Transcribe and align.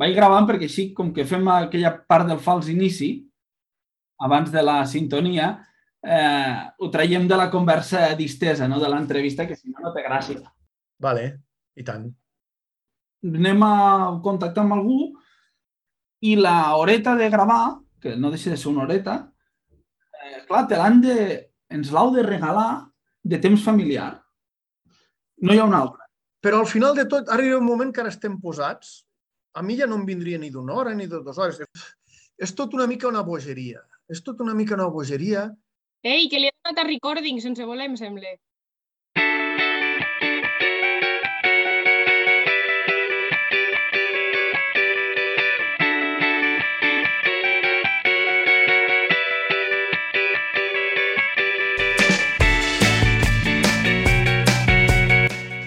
vaig 0.00 0.14
gravant 0.16 0.46
perquè 0.48 0.68
així, 0.68 0.90
com 0.96 1.12
que 1.14 1.26
fem 1.28 1.46
aquella 1.52 1.92
part 2.08 2.28
del 2.28 2.42
fals 2.42 2.68
inici, 2.72 3.10
abans 4.22 4.52
de 4.52 4.62
la 4.64 4.80
sintonia, 4.88 5.50
eh, 6.02 6.60
ho 6.78 6.90
traiem 6.92 7.26
de 7.28 7.36
la 7.36 7.50
conversa 7.50 8.14
distesa, 8.14 8.68
no? 8.68 8.80
de 8.80 8.88
l'entrevista, 8.88 9.46
que 9.46 9.56
si 9.56 9.70
no, 9.70 9.80
no 9.82 9.92
té 9.94 10.04
gràcia. 10.06 10.40
Vale, 11.02 11.26
i 11.76 11.84
tant. 11.84 12.06
Anem 13.26 13.64
a 13.66 13.76
contactar 14.24 14.64
amb 14.64 14.76
algú 14.76 15.00
i 16.24 16.36
la 16.38 16.76
horeta 16.76 17.16
de 17.18 17.28
gravar, 17.32 17.78
que 18.00 18.14
no 18.16 18.30
deixa 18.30 18.52
de 18.52 18.60
ser 18.60 18.70
una 18.70 18.84
horeta, 18.84 19.18
eh, 20.22 20.44
clar, 20.48 20.66
te 20.68 20.78
l'han 20.78 21.00
de... 21.04 21.16
ens 21.66 21.90
l'heu 21.90 22.12
de 22.14 22.22
regalar 22.22 22.86
de 23.26 23.40
temps 23.42 23.62
familiar. 23.64 24.12
No 25.42 25.52
hi 25.52 25.58
ha 25.58 25.66
una 25.66 25.80
altra. 25.82 26.06
Però 26.40 26.60
al 26.62 26.68
final 26.70 26.94
de 26.94 27.08
tot 27.10 27.32
arriba 27.34 27.58
un 27.58 27.66
moment 27.66 27.90
que 27.92 28.04
ara 28.04 28.12
estem 28.12 28.36
posats. 28.40 29.05
A 29.56 29.62
mi 29.64 29.76
ja 29.80 29.86
no 29.88 29.96
em 29.96 30.04
vindria 30.08 30.38
ni 30.38 30.50
d'una 30.52 30.74
hora 30.76 30.92
ni 30.94 31.06
de 31.08 31.22
dues 31.24 31.38
hores. 31.40 31.60
És 32.36 32.52
tot 32.56 32.74
una 32.76 32.86
mica 32.90 33.08
una 33.08 33.24
bogeria. 33.24 33.80
És 34.12 34.20
tot 34.26 34.42
una 34.44 34.54
mica 34.54 34.76
una 34.76 34.90
bogeria. 34.92 35.46
Ei, 36.04 36.28
que 36.28 36.40
li 36.40 36.50
ha 36.50 36.56
donat 36.60 36.82
a 36.82 36.88
recording 36.88 37.40
sense 37.40 37.64
voler, 37.64 37.88
em 37.88 37.96
sembla. 37.98 38.34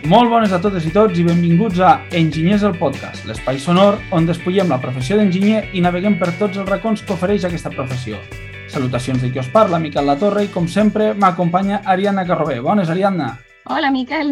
Molt 0.09 0.31
bones 0.31 0.49
a 0.49 0.57
totes 0.57 0.87
i 0.87 0.89
tots 0.89 1.19
i 1.21 1.23
benvinguts 1.27 1.77
a 1.85 1.89
Enginyers 2.17 2.63
el 2.65 2.71
Podcast, 2.79 3.27
l'espai 3.29 3.59
sonor 3.61 3.99
on 4.17 4.25
despullem 4.25 4.71
la 4.73 4.79
professió 4.81 5.19
d'enginyer 5.19 5.59
i 5.77 5.83
naveguem 5.85 6.15
per 6.17 6.31
tots 6.39 6.57
els 6.57 6.65
racons 6.65 7.03
que 7.05 7.13
ofereix 7.13 7.43
aquesta 7.45 7.69
professió. 7.69 8.17
Salutacions 8.73 9.21
de 9.21 9.29
qui 9.29 9.37
us 9.37 9.51
parla, 9.53 9.77
Miquel 9.77 10.07
La 10.09 10.15
Torre, 10.17 10.47
i 10.47 10.49
com 10.49 10.65
sempre 10.65 11.11
m'acompanya 11.13 11.83
Ariadna 11.85 12.23
Carrobé. 12.25 12.57
Bones, 12.57 12.89
Ariadna. 12.89 13.35
Hola, 13.69 13.91
Miquel. 13.93 14.31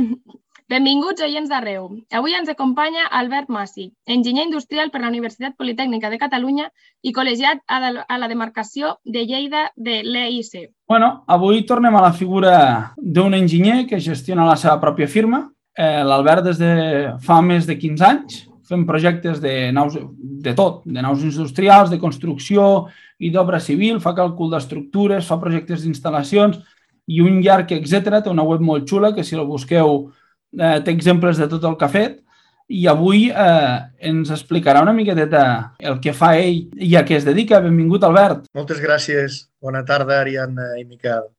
Benvinguts 0.68 1.22
oients 1.24 1.52
d'arreu. 1.52 1.92
Avui 2.10 2.34
ens 2.34 2.50
acompanya 2.50 3.06
Albert 3.20 3.52
Massi, 3.54 3.86
enginyer 4.08 4.48
industrial 4.48 4.90
per 4.90 5.04
la 5.04 5.12
Universitat 5.12 5.54
Politècnica 5.62 6.10
de 6.10 6.18
Catalunya 6.18 6.72
i 7.06 7.14
col·legiat 7.14 7.62
a 7.70 8.18
la 8.18 8.32
demarcació 8.32 8.96
de 9.06 9.28
Lleida 9.30 9.68
de 9.78 10.02
l'EIC. 10.02 10.72
Bueno, 10.90 11.22
avui 11.28 11.62
tornem 11.70 11.96
a 11.96 12.02
la 12.02 12.12
figura 12.18 12.96
d'un 12.98 13.38
enginyer 13.38 13.86
que 13.86 14.02
gestiona 14.02 14.50
la 14.50 14.58
seva 14.58 14.82
pròpia 14.82 15.06
firma, 15.06 15.44
eh, 15.78 16.04
l'Albert 16.04 16.44
des 16.50 16.60
de 16.60 16.74
fa 17.24 17.42
més 17.46 17.70
de 17.70 17.78
15 17.78 18.06
anys 18.06 18.44
fem 18.68 18.84
projectes 18.86 19.40
de 19.40 19.72
naus, 19.72 19.96
de 19.96 20.54
tot, 20.56 20.82
de 20.86 21.02
naus 21.02 21.24
industrials, 21.24 21.92
de 21.92 22.00
construcció 22.02 22.88
i 23.24 23.32
d'obra 23.32 23.62
civil, 23.64 24.02
fa 24.04 24.14
càlcul 24.18 24.52
d'estructures, 24.52 25.28
fa 25.28 25.40
projectes 25.40 25.86
d'instal·lacions 25.86 26.60
i 27.08 27.22
un 27.24 27.40
llarg, 27.44 27.72
etc. 27.72 28.20
Té 28.24 28.32
una 28.34 28.46
web 28.46 28.64
molt 28.64 28.88
xula 28.90 29.14
que 29.16 29.24
si 29.24 29.40
la 29.40 29.48
busqueu 29.48 30.10
eh, 30.60 30.80
té 30.84 30.92
exemples 30.92 31.40
de 31.40 31.48
tot 31.48 31.64
el 31.70 31.78
que 31.80 31.88
ha 31.88 31.94
fet 31.94 32.20
i 32.68 32.84
avui 32.92 33.30
eh, 33.32 33.78
ens 34.10 34.34
explicarà 34.36 34.82
una 34.84 34.96
miqueteta 34.96 35.46
el 35.80 36.02
que 36.04 36.12
fa 36.12 36.34
ell 36.36 36.68
i 36.76 36.98
a 37.00 37.06
què 37.08 37.16
es 37.22 37.28
dedica. 37.28 37.64
Benvingut, 37.64 38.04
Albert. 38.04 38.52
Moltes 38.58 38.84
gràcies. 38.84 39.46
Bona 39.64 39.86
tarda, 39.88 40.20
Ariadna 40.20 40.74
i 40.76 40.84
Miquel 40.84 41.30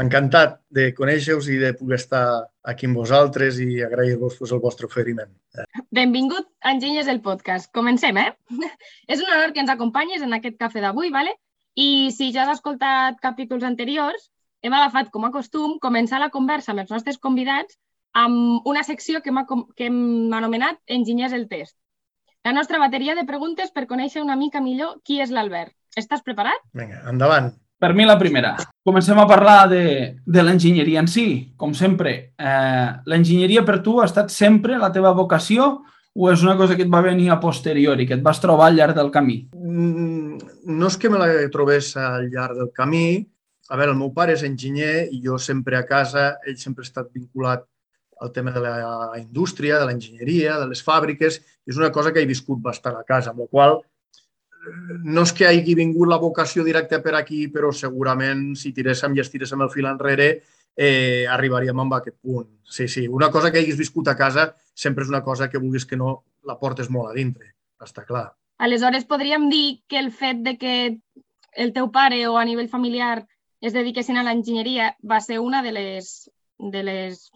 encantat 0.00 0.58
de 0.74 0.88
conèixer-vos 0.96 1.46
i 1.52 1.60
de 1.60 1.70
poder 1.78 2.00
estar 2.00 2.24
aquí 2.66 2.88
amb 2.88 2.98
vosaltres 2.98 3.60
i 3.62 3.78
agrair-vos 3.86 4.40
el 4.50 4.62
vostre 4.62 4.90
oferiment. 4.90 5.30
Benvingut 5.94 6.48
a 6.62 6.74
Enginyers 6.74 7.06
del 7.06 7.22
Podcast. 7.22 7.70
Comencem, 7.72 8.18
eh? 8.18 8.32
És 9.12 9.22
un 9.22 9.30
honor 9.30 9.54
que 9.54 9.62
ens 9.62 9.70
acompanyis 9.70 10.26
en 10.26 10.34
aquest 10.34 10.58
cafè 10.58 10.82
d'avui, 10.82 11.14
¿vale? 11.14 11.36
i 11.74 12.10
si 12.14 12.30
ja 12.32 12.44
has 12.44 12.58
escoltat 12.58 13.18
capítols 13.22 13.66
anteriors, 13.66 14.30
hem 14.62 14.74
agafat 14.74 15.10
com 15.14 15.26
a 15.26 15.32
costum 15.34 15.78
començar 15.82 16.20
la 16.22 16.30
conversa 16.34 16.72
amb 16.72 16.84
els 16.84 16.92
nostres 16.94 17.18
convidats 17.18 17.76
amb 18.14 18.66
una 18.70 18.84
secció 18.86 19.20
que 19.22 19.32
hem, 19.32 19.40
que 19.74 19.88
hem 19.90 20.32
anomenat 20.32 20.78
Enginyers 20.86 21.34
el 21.34 21.48
Test. 21.50 21.76
La 22.44 22.52
nostra 22.52 22.78
bateria 22.78 23.16
de 23.18 23.26
preguntes 23.26 23.72
per 23.74 23.88
conèixer 23.90 24.22
una 24.22 24.36
mica 24.36 24.62
millor 24.62 25.00
qui 25.02 25.20
és 25.20 25.32
l'Albert. 25.34 25.74
Estàs 25.98 26.22
preparat? 26.22 26.62
Vinga, 26.72 27.02
endavant. 27.10 27.50
Per 27.84 27.92
mi 27.92 28.06
la 28.08 28.16
primera. 28.16 28.54
Comencem 28.80 29.18
a 29.20 29.26
parlar 29.28 29.68
de, 29.68 29.82
de 30.24 30.42
l'enginyeria 30.42 31.02
en 31.02 31.08
si. 31.10 31.24
Com 31.60 31.74
sempre, 31.76 32.14
eh, 32.32 32.86
l'enginyeria 33.12 33.60
per 33.68 33.82
tu 33.84 33.98
ha 34.00 34.06
estat 34.08 34.32
sempre 34.32 34.78
la 34.80 34.88
teva 34.94 35.12
vocació 35.12 35.66
o 36.16 36.30
és 36.32 36.40
una 36.46 36.54
cosa 36.56 36.78
que 36.78 36.86
et 36.86 36.94
va 36.94 37.02
venir 37.04 37.28
a 37.28 37.36
posteriori, 37.42 38.06
que 38.08 38.16
et 38.16 38.24
vas 38.24 38.40
trobar 38.40 38.70
al 38.70 38.80
llarg 38.80 38.96
del 38.96 39.12
camí? 39.12 39.36
Mm, 39.52 40.40
no 40.72 40.88
és 40.88 40.96
que 40.96 41.12
me 41.12 41.20
la 41.20 41.28
trobés 41.52 41.92
al 42.00 42.30
llarg 42.32 42.56
del 42.62 42.72
camí. 42.72 43.20
A 43.68 43.76
veure, 43.76 43.92
el 43.92 44.00
meu 44.00 44.14
pare 44.16 44.32
és 44.32 44.48
enginyer 44.48 45.10
i 45.12 45.20
jo 45.20 45.36
sempre 45.36 45.76
a 45.76 45.84
casa, 45.84 46.38
ell 46.48 46.56
sempre 46.56 46.86
ha 46.86 46.88
estat 46.88 47.12
vinculat 47.12 47.68
al 48.24 48.32
tema 48.32 48.54
de 48.54 48.64
la 48.64 49.18
indústria, 49.20 49.76
de 49.82 49.90
l'enginyeria, 49.90 50.56
de 50.62 50.72
les 50.72 50.80
fàbriques. 50.80 51.42
És 51.68 51.76
una 51.76 51.92
cosa 51.92 52.16
que 52.16 52.24
he 52.24 52.32
viscut 52.32 52.64
bastant 52.64 52.96
a 52.96 53.04
casa, 53.04 53.36
amb 53.36 53.44
la 53.44 53.52
qual 53.52 53.82
no 55.04 55.22
és 55.22 55.32
que 55.32 55.46
hagi 55.48 55.74
vingut 55.76 56.08
la 56.08 56.20
vocació 56.22 56.64
directa 56.64 57.00
per 57.02 57.14
aquí, 57.18 57.46
però 57.52 57.72
segurament 57.72 58.54
si 58.58 58.72
tiréssim 58.72 59.16
i 59.16 59.22
estiréssim 59.22 59.62
el 59.64 59.72
fil 59.72 59.88
enrere 59.90 60.28
eh, 60.76 61.26
arribaríem 61.30 61.80
a 61.80 61.88
aquest 61.98 62.16
punt. 62.20 62.48
Sí, 62.62 62.88
sí, 62.88 63.06
una 63.08 63.30
cosa 63.30 63.52
que 63.52 63.58
haguis 63.58 63.78
viscut 63.78 64.08
a 64.08 64.16
casa 64.16 64.54
sempre 64.74 65.04
és 65.04 65.10
una 65.10 65.22
cosa 65.22 65.48
que 65.50 65.58
vulguis 65.58 65.86
que 65.86 65.96
no 65.96 66.24
la 66.44 66.58
portes 66.58 66.90
molt 66.90 67.10
a 67.10 67.14
dintre, 67.14 67.54
està 67.80 68.04
clar. 68.04 68.32
Aleshores, 68.58 69.04
podríem 69.04 69.48
dir 69.50 69.82
que 69.88 69.98
el 69.98 70.10
fet 70.12 70.42
de 70.42 70.56
que 70.58 70.74
el 71.54 71.72
teu 71.72 71.90
pare 71.90 72.26
o 72.28 72.36
a 72.38 72.44
nivell 72.44 72.68
familiar 72.68 73.26
es 73.60 73.72
dediquessin 73.72 74.18
a 74.18 74.24
l'enginyeria 74.26 74.94
va 75.02 75.20
ser 75.20 75.38
una 75.40 75.62
de 75.62 75.72
les, 75.72 76.30
de 76.58 76.82
les 76.82 77.30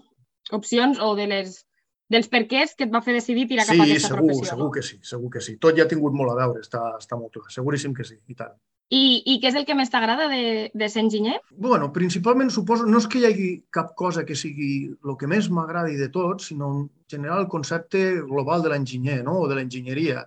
opcions 0.51 0.99
o 1.01 1.15
de 1.17 1.27
les 1.27 1.65
dels 2.13 2.29
perquès 2.33 2.75
que 2.75 2.87
et 2.89 2.93
va 2.93 3.03
fer 3.05 3.15
decidir 3.17 3.47
tirar 3.51 3.67
sí, 3.69 3.77
cap 3.77 3.85
a 3.85 3.87
aquesta 3.87 4.15
segur, 4.15 4.25
professió. 4.25 4.45
Sí, 4.45 4.51
segur 4.55 4.71
que 4.75 4.83
sí, 4.83 4.97
segur 5.11 5.31
que 5.35 5.45
sí. 5.45 5.55
Tot 5.61 5.77
ja 5.77 5.85
ha 5.85 5.91
tingut 5.91 6.17
molt 6.17 6.33
a 6.33 6.39
veure, 6.41 6.65
està, 6.65 6.83
està 6.97 7.21
molt 7.21 7.35
clar. 7.37 7.53
Seguríssim 7.53 7.95
que 7.97 8.07
sí, 8.09 8.17
i 8.29 8.37
tant. 8.39 8.57
I, 8.89 9.21
i 9.29 9.35
què 9.43 9.51
és 9.51 9.57
el 9.61 9.67
que 9.69 9.77
més 9.77 9.91
t'agrada 9.93 10.31
de, 10.33 10.71
de 10.73 10.87
ser 10.89 11.03
enginyer? 11.05 11.37
bueno, 11.61 11.91
principalment 11.93 12.49
suposo, 12.49 12.87
no 12.89 13.03
és 13.03 13.07
que 13.13 13.21
hi 13.21 13.27
hagi 13.29 13.49
cap 13.75 13.93
cosa 14.01 14.25
que 14.25 14.37
sigui 14.39 14.89
el 14.89 15.19
que 15.21 15.29
més 15.29 15.51
m'agradi 15.53 15.99
de 16.01 16.09
tot, 16.15 16.41
sinó 16.41 16.71
en 16.73 16.87
general 17.13 17.45
el 17.45 17.51
concepte 17.53 18.23
global 18.23 18.65
de 18.65 18.73
l'enginyer 18.73 19.21
no? 19.27 19.43
o 19.43 19.49
de 19.51 19.59
l'enginyeria. 19.59 20.25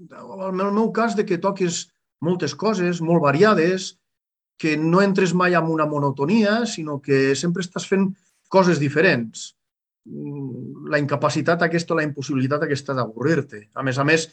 En 0.00 0.64
el 0.64 0.72
meu 0.72 0.88
cas, 0.96 1.12
de 1.12 1.26
que 1.28 1.36
toquis 1.36 1.84
moltes 2.24 2.56
coses, 2.56 3.02
molt 3.04 3.20
variades, 3.20 3.98
que 4.56 4.78
no 4.80 5.02
entres 5.04 5.34
mai 5.36 5.52
en 5.58 5.68
una 5.68 5.84
monotonia, 5.90 6.62
sinó 6.64 7.02
que 7.04 7.34
sempre 7.36 7.60
estàs 7.60 7.84
fent 7.90 8.14
coses 8.48 8.80
diferents 8.80 9.50
la 10.04 10.98
incapacitat 10.98 11.62
aquesta, 11.62 11.94
la 11.94 12.06
impossibilitat 12.06 12.64
aquesta 12.66 12.96
d'avorrir-te. 12.96 13.68
A 13.74 13.84
més 13.86 13.98
a 13.98 14.04
més, 14.04 14.28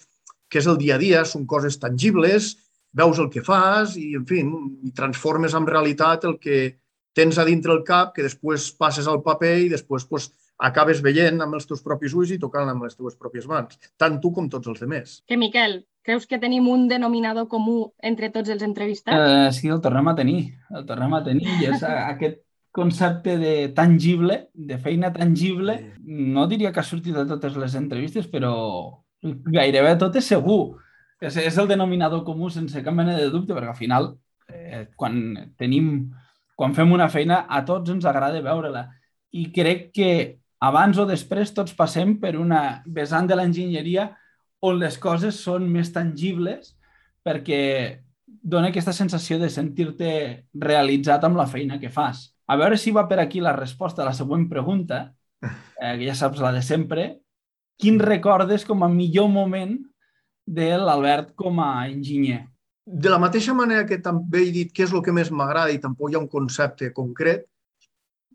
que 0.49 0.59
és 0.61 0.67
el 0.67 0.79
dia 0.81 0.95
a 0.95 1.01
dia, 1.01 1.23
són 1.25 1.45
coses 1.45 1.77
tangibles, 1.79 2.55
veus 2.91 3.19
el 3.21 3.29
que 3.29 3.45
fas 3.45 3.95
i, 4.01 4.15
en 4.17 4.25
fi, 4.25 4.41
i 4.85 4.91
transformes 4.97 5.53
en 5.53 5.67
realitat 5.69 6.25
el 6.25 6.39
que 6.41 6.79
tens 7.13 7.37
a 7.37 7.45
dintre 7.45 7.73
el 7.73 7.83
cap, 7.85 8.13
que 8.15 8.25
després 8.25 8.71
passes 8.79 9.07
al 9.07 9.21
paper 9.25 9.55
i 9.65 9.69
després 9.69 10.05
pues, 10.09 10.29
acabes 10.57 11.03
veient 11.05 11.39
amb 11.41 11.57
els 11.57 11.67
teus 11.69 11.83
propis 11.85 12.15
ulls 12.17 12.33
i 12.33 12.39
tocant 12.41 12.69
amb 12.69 12.85
les 12.85 12.97
teves 12.97 13.17
pròpies 13.19 13.47
mans, 13.49 13.77
tant 13.97 14.19
tu 14.23 14.33
com 14.33 14.49
tots 14.49 14.67
els 14.71 14.81
altres. 14.81 15.19
Que, 15.27 15.37
Miquel, 15.37 15.83
creus 16.05 16.25
que 16.25 16.39
tenim 16.41 16.67
un 16.71 16.87
denominador 16.89 17.47
comú 17.51 17.93
entre 18.01 18.31
tots 18.33 18.49
els 18.49 18.65
entrevistats? 18.65 19.19
Eh, 19.19 19.51
sí, 19.55 19.69
el 19.69 19.81
tornem 19.85 20.09
a 20.11 20.15
tenir. 20.17 20.39
El 20.73 20.85
tornem 20.89 21.13
a 21.13 21.23
tenir 21.25 21.47
i 21.59 21.69
és 21.69 21.83
aquest 21.85 22.41
concepte 22.71 23.37
de 23.37 23.69
tangible, 23.75 24.49
de 24.53 24.77
feina 24.77 25.11
tangible, 25.13 25.95
no 26.03 26.47
diria 26.47 26.71
que 26.71 26.81
ha 26.81 26.85
sortit 26.85 27.15
de 27.15 27.25
totes 27.29 27.57
les 27.57 27.75
entrevistes, 27.75 28.27
però 28.29 28.53
gairebé 29.21 29.95
tot 29.99 30.15
és 30.19 30.29
segur. 30.35 30.77
És, 31.19 31.35
és 31.35 31.57
el 31.59 31.67
denominador 31.67 32.23
comú 32.27 32.49
sense 32.53 32.83
cap 32.83 32.95
mena 32.95 33.17
de 33.17 33.29
dubte, 33.33 33.53
perquè 33.53 33.73
al 33.73 33.79
final, 33.79 34.13
eh, 34.47 34.85
quan 34.95 35.19
tenim, 35.59 36.09
quan 36.55 36.75
fem 36.77 36.91
una 36.95 37.09
feina, 37.09 37.43
a 37.49 37.63
tots 37.67 37.91
ens 37.91 38.07
agrada 38.07 38.41
veure-la. 38.45 38.87
I 39.35 39.49
crec 39.55 39.89
que 39.95 40.11
abans 40.59 40.97
o 40.99 41.05
després 41.07 41.53
tots 41.55 41.75
passem 41.75 42.17
per 42.19 42.35
una 42.37 42.81
vessant 42.85 43.27
de 43.27 43.37
l'enginyeria 43.37 44.09
on 44.61 44.79
les 44.79 44.97
coses 44.99 45.39
són 45.39 45.69
més 45.71 45.91
tangibles 45.95 46.73
perquè 47.23 47.61
dona 48.25 48.69
aquesta 48.69 48.93
sensació 48.95 49.39
de 49.39 49.49
sentir-te 49.51 50.11
realitzat 50.53 51.23
amb 51.23 51.39
la 51.39 51.47
feina 51.47 51.79
que 51.79 51.91
fas. 51.91 52.29
A 52.49 52.57
veure 52.57 52.77
si 52.81 52.91
va 52.95 53.05
per 53.07 53.19
aquí 53.21 53.41
la 53.45 53.53
resposta 53.53 54.01
a 54.01 54.07
la 54.07 54.15
següent 54.17 54.47
pregunta, 54.49 55.03
eh, 55.45 55.95
que 55.99 56.05
ja 56.07 56.15
saps 56.17 56.41
la 56.41 56.51
de 56.55 56.63
sempre. 56.65 57.09
Quin 57.79 57.99
recordes 58.01 58.65
com 58.67 58.81
a 58.83 58.89
millor 58.91 59.29
moment 59.31 59.77
de 60.49 60.71
l'Albert 60.81 61.35
com 61.37 61.61
a 61.61 61.69
enginyer? 61.87 62.41
De 62.89 63.11
la 63.13 63.19
mateixa 63.21 63.53
manera 63.53 63.85
que 63.85 63.99
també 64.01 64.41
he 64.47 64.51
dit 64.55 64.73
què 64.73 64.87
és 64.87 64.95
el 64.95 65.03
que 65.05 65.13
més 65.13 65.29
m'agrada 65.29 65.71
i 65.71 65.81
tampoc 65.83 66.09
hi 66.09 66.17
ha 66.17 66.23
un 66.23 66.31
concepte 66.31 66.89
concret, 66.95 67.45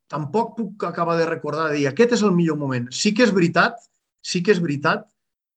tampoc 0.08 0.54
puc 0.56 0.86
acabar 0.86 1.16
de 1.18 1.26
recordar 1.26 1.72
de 1.72 1.80
dir 1.80 1.88
aquest 1.90 2.14
és 2.14 2.22
el 2.22 2.32
millor 2.36 2.60
moment. 2.60 2.86
Sí 2.94 3.12
que 3.16 3.26
és 3.26 3.34
veritat, 3.34 3.82
sí 4.22 4.44
que 4.46 4.54
és 4.54 4.62
veritat 4.62 5.08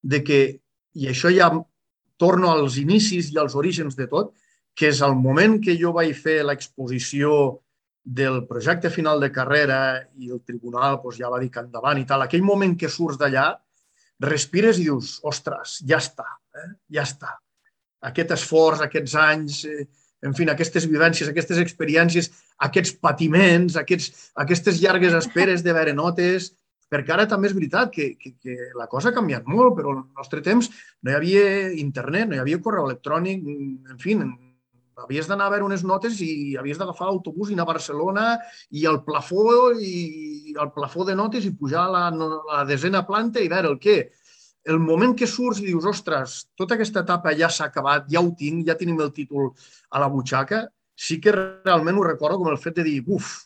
de 0.02 0.24
que 0.26 0.40
i 0.98 1.08
això 1.12 1.30
ja 1.30 1.52
torno 2.18 2.50
als 2.50 2.80
inicis 2.82 3.30
i 3.30 3.38
als 3.38 3.54
orígens 3.56 3.96
de 3.96 4.10
tot, 4.10 4.34
que 4.74 4.90
és 4.90 5.04
el 5.06 5.14
moment 5.14 5.60
que 5.62 5.78
jo 5.78 5.94
vaig 5.94 6.18
fer 6.18 6.40
l'exposició 6.46 7.62
del 8.08 8.46
projecte 8.48 8.90
final 8.90 9.20
de 9.20 9.28
carrera 9.36 9.80
i 10.16 10.30
el 10.32 10.40
tribunal 10.48 11.02
doncs, 11.02 11.18
ja 11.20 11.32
va 11.32 11.42
dir 11.42 11.50
que 11.52 11.60
endavant 11.60 12.00
i 12.00 12.06
tal, 12.08 12.24
aquell 12.24 12.46
moment 12.48 12.78
que 12.80 12.88
surts 12.88 13.20
d'allà, 13.20 13.50
respires 14.24 14.80
i 14.80 14.86
dius, 14.88 15.18
ostres, 15.28 15.82
ja 15.90 16.00
està, 16.00 16.26
eh? 16.56 16.70
ja 16.96 17.04
està. 17.04 17.34
Aquest 18.08 18.32
esforç, 18.38 18.86
aquests 18.86 19.18
anys, 19.20 19.60
eh, 19.68 19.84
en 20.24 20.38
fi, 20.38 20.48
aquestes 20.48 20.88
vivències, 20.88 21.28
aquestes 21.28 21.60
experiències, 21.60 22.32
aquests 22.70 22.96
patiments, 23.04 23.76
aquests, 23.76 24.32
aquestes 24.40 24.80
llargues 24.80 25.18
esperes 25.20 25.66
de 25.66 25.76
veure 25.76 25.94
notes, 25.98 26.54
perquè 26.88 27.12
ara 27.12 27.28
també 27.28 27.52
és 27.52 27.58
veritat 27.58 27.92
que, 27.92 28.14
que, 28.16 28.38
que 28.40 28.72
la 28.80 28.88
cosa 28.88 29.12
ha 29.12 29.18
canviat 29.18 29.52
molt, 29.52 29.76
però 29.76 29.92
al 29.92 30.06
nostre 30.16 30.40
temps 30.46 30.72
no 31.04 31.12
hi 31.12 31.20
havia 31.20 31.48
internet, 31.76 32.30
no 32.30 32.40
hi 32.40 32.44
havia 32.46 32.64
correu 32.64 32.88
electrònic, 32.88 33.44
en 33.44 34.00
fi, 34.00 34.16
havies 34.98 35.28
d'anar 35.30 35.48
a 35.48 35.54
veure 35.54 35.66
unes 35.68 35.84
notes 35.86 36.20
i 36.26 36.56
havies 36.58 36.80
d'agafar 36.80 37.10
l'autobús 37.10 37.52
i 37.52 37.58
anar 37.58 37.68
a 37.68 37.74
Barcelona 37.74 38.28
i 38.72 38.86
al 38.90 39.04
plafó 39.06 39.72
i 39.78 40.56
al 40.60 40.72
plafó 40.74 41.06
de 41.06 41.16
notes 41.16 41.46
i 41.46 41.54
pujar 41.54 41.86
a 41.86 41.92
la, 41.94 42.06
la 42.12 42.64
desena 42.70 43.04
planta 43.06 43.44
i 43.44 43.52
veure 43.52 43.70
el 43.74 43.78
què. 43.84 43.98
El 44.68 44.82
moment 44.84 45.14
que 45.16 45.30
surts 45.30 45.62
i 45.62 45.68
dius, 45.70 45.86
ostres, 45.88 46.40
tota 46.60 46.76
aquesta 46.76 47.06
etapa 47.06 47.32
ja 47.38 47.48
s'ha 47.48 47.70
acabat, 47.70 48.10
ja 48.12 48.20
ho 48.20 48.34
tinc, 48.36 48.66
ja 48.68 48.76
tenim 48.76 49.00
el 49.00 49.14
títol 49.16 49.54
a 49.90 50.02
la 50.04 50.10
butxaca, 50.12 50.66
sí 50.98 51.22
que 51.24 51.32
realment 51.32 51.96
ho 51.96 52.08
recordo 52.08 52.42
com 52.42 52.50
el 52.52 52.60
fet 52.60 52.82
de 52.82 52.88
dir, 52.90 52.98
uf, 53.08 53.46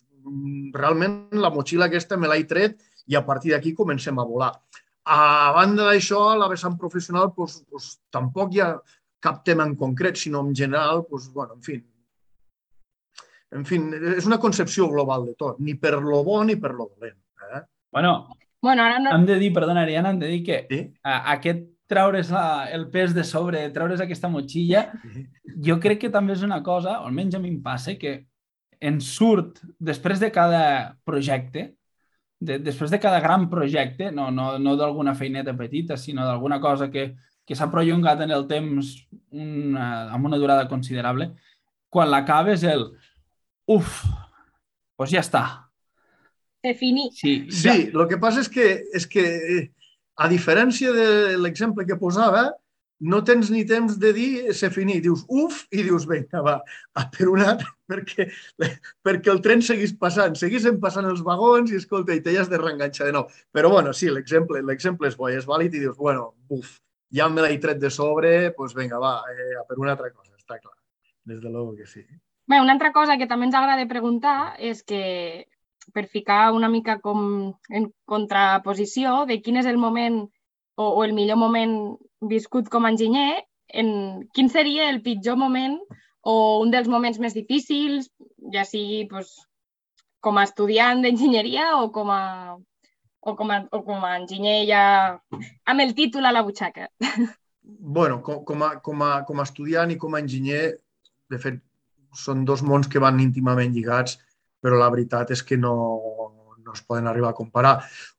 realment 0.74 1.36
la 1.44 1.52
motxilla 1.54 1.90
aquesta 1.92 2.18
me 2.18 2.30
l'he 2.32 2.48
tret 2.48 2.80
i 3.12 3.18
a 3.18 3.26
partir 3.26 3.52
d'aquí 3.54 3.76
comencem 3.78 4.18
a 4.18 4.26
volar. 4.26 4.54
A 5.12 5.52
banda 5.54 5.88
d'això, 5.90 6.24
la 6.38 6.48
vessant 6.50 6.78
professional, 6.80 7.32
doncs, 7.38 7.62
doncs, 7.70 7.94
tampoc 8.14 8.54
hi 8.56 8.62
ha 8.62 8.72
cap 9.22 9.44
tema 9.46 9.66
en 9.68 9.76
concret, 9.78 10.18
sinó 10.18 10.42
en 10.42 10.56
general, 10.56 11.06
doncs, 11.10 11.32
bueno, 11.34 11.56
en 11.56 11.64
fi, 11.64 11.78
en 13.52 13.66
fi, 13.68 13.80
és 14.18 14.28
una 14.28 14.40
concepció 14.40 14.88
global 14.90 15.28
de 15.30 15.36
tot, 15.40 15.60
ni 15.60 15.76
per 15.80 15.98
lo 16.00 16.24
bo 16.24 16.42
ni 16.48 16.56
per 16.56 16.74
lo 16.74 16.90
dolent. 16.96 17.20
Eh? 17.52 17.62
Bueno, 17.92 18.14
bueno 18.62 18.84
ara 18.84 19.00
no... 19.00 19.14
hem 19.16 19.28
de 19.28 19.38
dir, 19.40 19.52
perdona, 19.54 19.84
Ariana, 19.84 20.12
hem 20.12 20.22
de 20.22 20.32
dir 20.32 20.42
que 20.48 20.66
sí? 20.70 20.82
a, 21.04 21.20
aquest 21.36 21.68
treure's 21.92 22.32
la, 22.32 22.70
el 22.72 22.88
pes 22.90 23.14
de 23.14 23.26
sobre, 23.28 23.66
treure's 23.76 24.02
aquesta 24.02 24.32
motxilla, 24.32 24.86
jo 25.66 25.78
crec 25.84 26.06
que 26.06 26.14
també 26.14 26.38
és 26.38 26.46
una 26.48 26.62
cosa, 26.64 27.02
o 27.02 27.10
almenys 27.10 27.36
a 27.36 27.44
mi 27.44 27.52
em 27.52 27.60
passa, 27.64 27.98
que 28.00 28.22
en 28.82 29.02
surt 29.04 29.60
després 29.78 30.22
de 30.24 30.32
cada 30.34 30.64
projecte, 31.06 31.74
de, 32.42 32.58
després 32.64 32.90
de 32.90 33.00
cada 33.04 33.20
gran 33.22 33.50
projecte, 33.52 34.10
no, 34.16 34.30
no, 34.32 34.56
no 34.58 34.78
d'alguna 34.80 35.14
feineta 35.20 35.54
petita, 35.58 36.00
sinó 36.00 36.24
d'alguna 36.26 36.62
cosa 36.64 36.90
que, 36.90 37.12
que 37.52 37.58
s'ha 37.60 37.68
prolongat 37.68 38.22
en 38.24 38.32
el 38.32 38.46
temps 38.48 38.94
una, 39.36 39.88
amb 40.16 40.30
una 40.30 40.40
durada 40.40 40.70
considerable, 40.72 41.34
quan 41.92 42.08
l'acabes 42.08 42.64
el 42.64 42.86
uf, 43.68 44.06
doncs 44.96 45.12
ja 45.12 45.20
està. 45.20 45.44
Defini. 46.64 47.10
Sí, 47.18 47.34
sí 47.52 47.68
ja... 47.68 47.76
el 47.76 48.08
que 48.08 48.22
passa 48.22 48.40
és 48.46 48.48
que, 48.54 48.68
és 48.96 49.08
que 49.12 49.26
a 50.16 50.30
diferència 50.32 50.94
de 50.96 51.08
l'exemple 51.42 51.84
que 51.90 52.00
posava, 52.00 52.46
no 53.12 53.20
tens 53.28 53.50
ni 53.52 53.66
temps 53.68 53.98
de 54.00 54.12
dir 54.16 54.54
se 54.56 54.70
finit. 54.72 55.02
Dius 55.04 55.26
uf 55.28 55.66
i 55.74 55.84
dius 55.84 56.06
vinga, 56.08 56.44
va, 56.46 56.54
a 56.96 57.04
per 57.12 57.28
un 57.34 57.44
altre, 57.44 57.68
perquè, 57.92 58.30
perquè 59.04 59.34
el 59.34 59.42
tren 59.44 59.66
seguís 59.66 59.92
passant. 60.00 60.38
Seguissin 60.40 60.80
passant 60.80 61.10
els 61.10 61.26
vagons 61.26 61.74
i 61.74 61.82
escolta, 61.82 62.16
i 62.16 62.24
t'has 62.24 62.48
de 62.48 62.62
reenganxar 62.62 63.10
de 63.10 63.18
nou. 63.18 63.28
Però 63.52 63.74
bueno, 63.76 63.92
sí, 63.98 64.08
l'exemple 64.14 64.64
l'exemple 64.64 65.12
és 65.12 65.20
bo 65.20 65.28
i 65.28 65.36
és 65.42 65.50
vàlid 65.50 65.76
i 65.76 65.84
dius, 65.84 65.98
bueno, 66.00 66.32
uf, 66.54 66.78
ja 67.12 67.30
me 67.30 67.44
l'he 67.44 67.60
tret 67.60 67.80
de 67.80 67.92
sobre, 67.92 68.34
doncs 68.42 68.58
pues 68.58 68.76
vinga, 68.76 69.00
va, 69.00 69.22
eh, 69.32 69.56
a 69.60 69.66
per 69.68 69.80
una 69.80 69.96
altra 69.96 70.12
cosa, 70.12 70.34
està 70.38 70.60
clar. 70.60 70.76
Des 71.28 71.42
de 71.42 71.50
l'ou 71.50 71.74
que 71.78 71.86
sí. 71.86 72.06
Bé, 72.48 72.60
una 72.60 72.74
altra 72.74 72.92
cosa 72.92 73.18
que 73.18 73.28
també 73.30 73.48
ens 73.48 73.56
agrada 73.56 73.88
preguntar 73.88 74.56
és 74.60 74.82
que 74.84 75.48
per 75.94 76.08
ficar 76.08 76.52
una 76.54 76.70
mica 76.70 77.00
com 77.04 77.54
en 77.70 77.92
contraposició 78.06 79.26
de 79.30 79.42
quin 79.42 79.60
és 79.62 79.68
el 79.70 79.78
moment 79.78 80.24
o, 80.76 80.84
o 80.86 81.04
el 81.04 81.14
millor 81.14 81.38
moment 81.38 81.76
viscut 82.22 82.70
com 82.70 82.86
a 82.86 82.92
enginyer, 82.94 83.44
en 83.68 84.28
quin 84.36 84.50
seria 84.50 84.90
el 84.90 85.02
pitjor 85.02 85.38
moment 85.40 85.78
o 86.22 86.62
un 86.62 86.72
dels 86.72 86.90
moments 86.92 87.20
més 87.20 87.34
difícils, 87.34 88.10
ja 88.54 88.66
sigui 88.68 89.06
pues, 89.10 89.34
com 90.22 90.38
a 90.38 90.46
estudiant 90.46 91.02
d'enginyeria 91.02 91.76
o 91.82 91.90
com 91.96 92.12
a 92.14 92.24
o 93.22 93.36
com 93.38 93.52
a, 93.54 93.62
o 93.72 93.82
com 93.86 94.06
a 94.06 94.16
enginyer 94.18 94.64
ja 94.70 94.84
amb 95.66 95.84
el 95.84 95.94
títol 95.98 96.26
a 96.26 96.34
la 96.34 96.42
butxaca? 96.46 96.90
bueno, 97.64 98.22
com, 98.22 98.44
com, 98.46 98.64
a, 98.64 98.76
com, 98.82 99.04
a, 99.04 99.12
com 99.28 99.40
a 99.40 99.46
estudiant 99.48 99.94
i 99.94 100.00
com 100.02 100.16
a 100.16 100.22
enginyer, 100.24 100.64
de 101.32 101.40
fet, 101.42 101.62
són 102.18 102.44
dos 102.46 102.64
mons 102.66 102.90
que 102.92 103.00
van 103.00 103.22
íntimament 103.24 103.74
lligats, 103.74 104.18
però 104.62 104.78
la 104.78 104.90
veritat 104.94 105.32
és 105.32 105.44
que 105.46 105.58
no, 105.58 105.76
no 106.62 106.74
es 106.76 106.82
poden 106.86 107.08
arribar 107.08 107.32
a 107.32 107.38
comparar. 107.38 107.76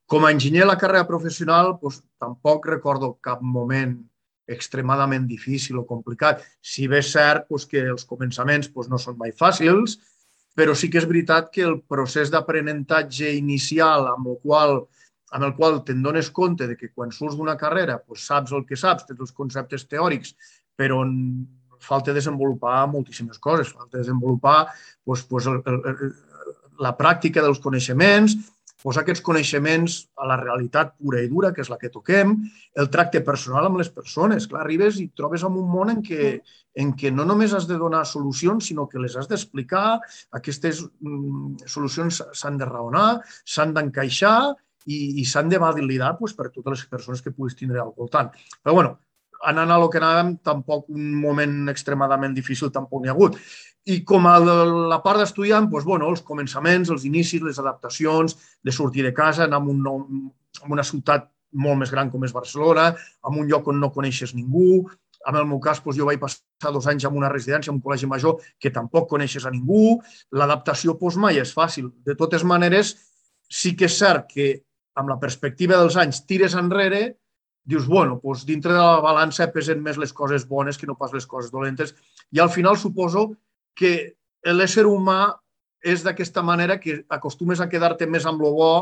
Com 0.09 0.25
a 0.25 0.31
enginyer 0.33 0.65
la 0.65 0.79
carrera 0.79 1.07
professional, 1.07 1.75
doncs, 1.81 2.01
tampoc 2.21 2.67
recordo 2.71 3.13
cap 3.21 3.43
moment 3.43 3.95
extremadament 4.49 5.27
difícil 5.27 5.77
o 5.79 5.85
complicat. 5.87 6.41
Si 6.59 6.87
bé 6.91 6.99
és 7.03 7.11
cert 7.13 7.47
doncs, 7.49 7.67
que 7.69 7.83
els 7.93 8.07
començaments 8.09 8.71
doncs, 8.71 8.89
no 8.91 8.99
són 8.99 9.19
mai 9.19 9.31
fàcils, 9.35 9.99
però 10.53 10.75
sí 10.77 10.89
que 10.89 10.99
és 11.01 11.07
veritat 11.09 11.49
que 11.53 11.63
el 11.65 11.79
procés 11.89 12.31
d'aprenentatge 12.33 13.31
inicial 13.37 14.07
amb 14.11 14.33
el 14.33 14.37
qual 14.43 14.83
amb 15.33 15.47
el 15.47 15.55
qual 15.57 15.79
te'n 15.81 16.03
dones 16.05 16.29
compte 16.29 16.67
de 16.69 16.75
que 16.77 16.91
quan 16.93 17.11
surts 17.11 17.35
d'una 17.39 17.55
carrera 17.57 17.97
doncs 17.97 18.27
saps 18.29 18.51
el 18.53 18.67
que 18.69 18.77
saps, 18.77 19.07
tens 19.07 19.19
els 19.19 19.33
conceptes 19.33 19.87
teòrics, 19.89 20.35
però 20.77 20.99
falta 21.81 22.13
desenvolupar 22.13 22.85
moltíssimes 22.91 23.39
coses, 23.41 23.73
falta 23.73 23.97
desenvolupar 23.97 24.67
doncs, 25.05 25.25
doncs, 25.29 25.49
el, 25.49 25.57
el, 25.65 26.13
la 26.85 26.93
pràctica 26.97 27.41
dels 27.41 27.61
coneixements, 27.63 28.37
posar 28.83 29.03
aquests 29.03 29.23
coneixements 29.23 29.95
a 30.19 30.27
la 30.29 30.37
realitat 30.39 30.93
pura 30.99 31.21
i 31.23 31.29
dura, 31.31 31.53
que 31.55 31.63
és 31.63 31.71
la 31.71 31.79
que 31.81 31.91
toquem, 31.93 32.35
el 32.79 32.89
tracte 32.93 33.23
personal 33.25 33.69
amb 33.69 33.79
les 33.79 33.89
persones. 33.93 34.47
Clar, 34.51 34.65
arribes 34.65 34.99
i 34.99 35.07
trobes 35.15 35.45
en 35.47 35.55
un 35.61 35.69
món 35.71 35.93
en 35.93 36.01
què, 36.05 36.33
en 36.83 36.91
què 36.99 37.13
no 37.13 37.25
només 37.29 37.55
has 37.55 37.69
de 37.69 37.79
donar 37.79 38.03
solucions, 38.09 38.67
sinó 38.67 38.87
que 38.91 39.01
les 39.01 39.15
has 39.19 39.29
d'explicar, 39.31 40.01
aquestes 40.39 40.83
mm, 40.83 41.63
solucions 41.69 42.19
s'han 42.35 42.59
de 42.59 42.67
raonar, 42.69 43.07
s'han 43.47 43.73
d'encaixar 43.77 44.37
i, 44.85 44.99
i 45.21 45.25
s'han 45.25 45.49
de 45.51 45.61
validar 45.63 46.17
pues, 46.19 46.35
per 46.35 46.51
totes 46.51 46.83
les 46.83 46.91
persones 46.91 47.23
que 47.23 47.31
puguis 47.31 47.55
tindre 47.59 47.81
al 47.81 47.95
voltant. 47.95 48.33
Però, 48.61 48.75
bueno, 48.75 48.97
anant 49.49 49.71
a 49.71 49.77
lo 49.81 49.89
que 49.91 49.99
anàvem, 49.99 50.37
tampoc 50.45 50.89
un 50.93 51.13
moment 51.19 51.69
extremadament 51.71 52.35
difícil 52.35 52.71
tampoc 52.71 53.03
n'hi 53.03 53.11
ha 53.11 53.15
hagut. 53.15 53.37
I 53.91 53.99
com 54.07 54.27
a 54.31 54.37
la 54.39 55.01
part 55.03 55.19
d'estudiant, 55.19 55.67
doncs, 55.67 55.85
bueno, 55.87 56.07
els 56.11 56.23
començaments, 56.23 56.91
els 56.93 57.03
inicis, 57.09 57.43
les 57.43 57.59
adaptacions, 57.59 58.37
de 58.63 58.71
sortir 58.71 59.03
de 59.03 59.13
casa, 59.13 59.43
anar 59.43 59.59
a, 59.59 59.69
un 59.73 59.81
nou, 59.83 60.03
una 60.71 60.85
ciutat 60.87 61.27
molt 61.53 61.81
més 61.81 61.91
gran 61.91 62.09
com 62.09 62.23
és 62.25 62.33
Barcelona, 62.33 62.91
a 62.95 63.31
un 63.31 63.47
lloc 63.49 63.67
on 63.69 63.81
no 63.81 63.91
coneixes 63.93 64.33
ningú. 64.37 64.85
En 65.27 65.37
el 65.39 65.47
meu 65.47 65.59
cas, 65.63 65.81
doncs, 65.83 65.99
jo 65.99 66.07
vaig 66.07 66.19
passar 66.19 66.71
dos 66.71 66.87
anys 66.87 67.05
en 67.07 67.17
una 67.19 67.31
residència, 67.31 67.71
en 67.71 67.79
un 67.79 67.83
col·legi 67.83 68.07
major, 68.09 68.39
que 68.59 68.71
tampoc 68.71 69.09
coneixes 69.11 69.45
a 69.45 69.51
ningú. 69.51 69.99
L'adaptació 70.31 70.95
doncs, 70.99 71.19
mai 71.19 71.39
és 71.43 71.51
fàcil. 71.55 71.91
De 72.07 72.15
totes 72.19 72.43
maneres, 72.47 72.95
sí 73.51 73.75
que 73.75 73.91
és 73.91 73.99
cert 73.99 74.31
que 74.31 74.53
amb 74.99 75.09
la 75.09 75.19
perspectiva 75.19 75.77
dels 75.79 75.97
anys 75.99 76.23
tires 76.29 76.55
enrere, 76.59 77.03
dius, 77.63 77.87
bueno, 77.87 78.19
doncs 78.23 78.45
dintre 78.45 78.73
de 78.73 78.81
la 78.81 78.99
balança 79.03 79.47
pesen 79.51 79.81
més 79.83 79.97
les 79.97 80.13
coses 80.13 80.47
bones 80.47 80.77
que 80.77 80.87
no 80.87 80.97
pas 80.99 81.13
les 81.15 81.27
coses 81.27 81.51
dolentes. 81.51 81.95
I 82.31 82.41
al 82.43 82.51
final 82.51 82.77
suposo 82.77 83.31
que 83.75 84.15
l'ésser 84.43 84.85
humà 84.89 85.33
és 85.83 86.03
d'aquesta 86.03 86.43
manera 86.43 86.79
que 86.79 87.01
acostumes 87.09 87.59
a 87.59 87.69
quedar-te 87.71 88.07
més 88.07 88.25
amb 88.27 88.43
lo 88.43 88.51
bo 88.55 88.73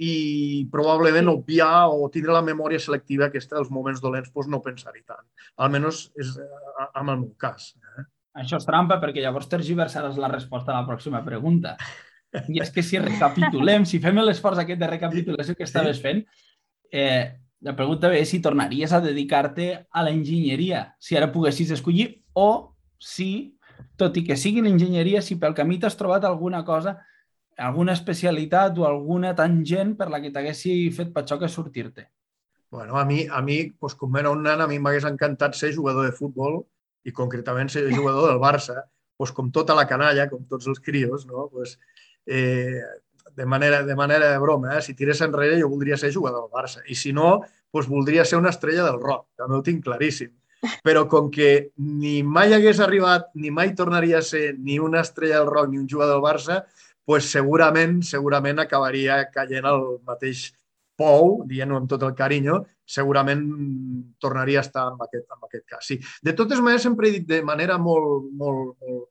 i 0.00 0.66
probablement 0.72 1.28
obviar 1.28 1.90
o 1.92 2.08
tindre 2.12 2.32
la 2.32 2.44
memòria 2.44 2.80
selectiva 2.80 3.28
aquesta 3.28 3.58
dels 3.58 3.70
moments 3.70 4.00
dolents, 4.00 4.30
doncs 4.32 4.48
no 4.48 4.62
pensar-hi 4.64 5.02
tant. 5.04 5.26
Almenys 5.60 6.06
és 6.18 6.38
amb 6.94 7.10
el 7.10 7.18
meu 7.26 7.34
cas. 7.38 7.74
Eh? 7.98 8.06
Això 8.40 8.60
és 8.60 8.66
trampa 8.66 9.00
perquè 9.02 9.20
llavors 9.20 9.50
tergiversaràs 9.50 10.16
la 10.18 10.30
resposta 10.32 10.72
a 10.72 10.80
la 10.80 10.88
pròxima 10.88 11.20
pregunta. 11.26 11.76
I 12.48 12.62
és 12.62 12.70
que 12.70 12.82
si 12.86 12.98
recapitulem, 13.02 13.84
si 13.84 14.00
fem 14.02 14.22
l'esforç 14.22 14.62
aquest 14.62 14.80
de 14.80 14.88
recapitulació 14.88 15.56
que 15.58 15.66
estaves 15.66 16.00
fent, 16.00 16.22
eh, 16.90 17.39
la 17.60 17.76
pregunta 17.76 18.10
és 18.16 18.30
si 18.32 18.40
tornaries 18.40 18.92
a 18.92 19.02
dedicar-te 19.04 19.70
a 19.90 20.04
l'enginyeria, 20.06 20.94
si 20.98 21.16
ara 21.16 21.30
poguessis 21.32 21.70
escollir, 21.76 22.22
o 22.32 22.76
si 22.98 23.56
tot 24.00 24.16
i 24.16 24.24
que 24.24 24.36
sigui 24.36 24.62
l'enginyeria, 24.64 25.20
si 25.22 25.36
pel 25.40 25.56
camí 25.56 25.78
t'has 25.80 25.96
trobat 25.98 26.24
alguna 26.24 26.62
cosa, 26.64 26.96
alguna 27.60 27.92
especialitat 27.92 28.78
o 28.80 28.86
alguna 28.88 29.34
tangent 29.36 29.92
per 29.98 30.08
la 30.12 30.22
que 30.22 30.32
t'haguessi 30.32 30.72
fet 30.96 31.12
patxoca 31.12 31.48
sortir-te. 31.48 32.08
Bueno, 32.70 32.96
a 32.96 33.04
mi, 33.04 33.26
a 33.26 33.42
mi 33.42 33.64
pues, 33.72 33.96
com 33.98 34.16
era 34.16 34.30
un 34.30 34.44
nen, 34.46 34.62
a 34.62 34.68
mi 34.70 34.78
m'hagués 34.78 35.08
encantat 35.08 35.58
ser 35.58 35.74
jugador 35.74 36.06
de 36.06 36.16
futbol 36.16 36.62
i 37.04 37.12
concretament 37.12 37.68
ser 37.72 37.88
jugador 37.90 38.30
del 38.30 38.40
Barça, 38.40 38.84
pues, 39.18 39.32
com 39.36 39.50
tota 39.52 39.74
la 39.76 39.88
canalla, 39.90 40.28
com 40.30 40.46
tots 40.48 40.70
els 40.70 40.80
crios, 40.80 41.26
no? 41.26 41.48
pues, 41.52 41.76
eh, 42.26 42.80
de, 43.36 43.46
manera, 43.46 43.82
de 43.86 43.96
manera 43.96 44.32
de 44.32 44.38
broma, 44.38 44.76
eh? 44.76 44.82
si 44.82 44.94
tirés 44.94 45.20
enrere 45.24 45.60
jo 45.60 45.70
voldria 45.70 45.96
ser 45.96 46.12
jugador 46.14 46.46
del 46.46 46.52
Barça. 46.52 46.84
I 46.86 46.94
si 46.98 47.12
no, 47.12 47.40
doncs 47.72 47.88
voldria 47.88 48.24
ser 48.24 48.38
una 48.40 48.52
estrella 48.54 48.84
del 48.86 49.00
rock, 49.00 49.28
també 49.38 49.58
ho 49.58 49.64
tinc 49.66 49.84
claríssim. 49.84 50.32
Però 50.84 51.06
com 51.08 51.30
que 51.32 51.70
ni 51.80 52.20
mai 52.22 52.52
hagués 52.52 52.82
arribat, 52.84 53.30
ni 53.34 53.50
mai 53.50 53.72
tornaria 53.74 54.18
a 54.18 54.26
ser 54.26 54.58
ni 54.58 54.78
una 54.78 55.00
estrella 55.00 55.38
del 55.40 55.48
rock 55.48 55.70
ni 55.70 55.78
un 55.80 55.88
jugador 55.88 56.18
del 56.18 56.24
Barça, 56.26 56.62
pues 57.04 57.30
segurament, 57.32 58.02
segurament 58.06 58.60
acabaria 58.60 59.22
caient 59.32 59.66
al 59.66 59.86
mateix 60.06 60.50
pou, 61.00 61.40
dient-ho 61.48 61.78
amb 61.80 61.88
tot 61.88 62.04
el 62.04 62.12
carinyo, 62.18 62.60
segurament 62.84 63.44
tornaria 64.20 64.60
a 64.60 64.66
estar 64.66 64.88
en 64.92 65.00
aquest, 65.06 65.26
en 65.30 65.46
aquest 65.48 65.64
cas. 65.72 65.86
Sí. 65.86 65.96
De 66.26 66.34
totes 66.36 66.60
maneres, 66.60 66.84
sempre 66.84 67.08
he 67.08 67.14
dit 67.16 67.26
de 67.28 67.40
manera 67.46 67.78
molt, 67.80 68.28
molt, 68.36 68.76
molt, 68.82 69.08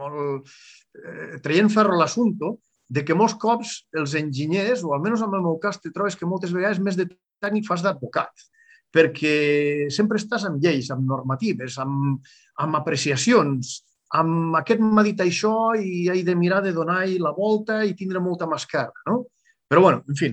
molt 0.00 0.50
eh, 0.98 1.38
traient 1.44 1.70
ferro 1.72 1.98
l'assumpte, 2.00 2.54
de 2.90 3.04
que 3.06 3.14
molts 3.14 3.36
cops 3.38 3.76
els 3.94 4.16
enginyers, 4.18 4.82
o 4.82 4.94
almenys 4.96 5.22
en 5.22 5.36
el 5.36 5.44
meu 5.44 5.58
cas, 5.62 5.78
te 5.78 5.92
trobes 5.94 6.16
que 6.18 6.26
moltes 6.26 6.54
vegades 6.54 6.80
més 6.82 6.98
de 6.98 7.06
tècnic 7.40 7.68
fas 7.68 7.84
d'advocat, 7.86 8.48
perquè 8.90 9.86
sempre 9.94 10.18
estàs 10.18 10.48
amb 10.48 10.58
lleis, 10.62 10.90
amb 10.90 11.06
normatives, 11.06 11.78
amb, 11.78 12.18
amb 12.58 12.78
apreciacions, 12.80 13.76
amb 14.18 14.58
aquest 14.58 14.82
m'ha 14.82 15.06
dit 15.06 15.22
això 15.22 15.54
i 15.78 16.08
he 16.10 16.24
de 16.26 16.34
mirar 16.34 16.64
de 16.64 16.74
donar-hi 16.74 17.20
la 17.22 17.30
volta 17.36 17.84
i 17.86 17.94
tindre 17.94 18.22
molta 18.22 18.50
mascara, 18.50 18.90
no? 19.06 19.22
Però, 19.70 19.84
bueno, 19.86 20.02
en 20.10 20.18
fi, 20.18 20.32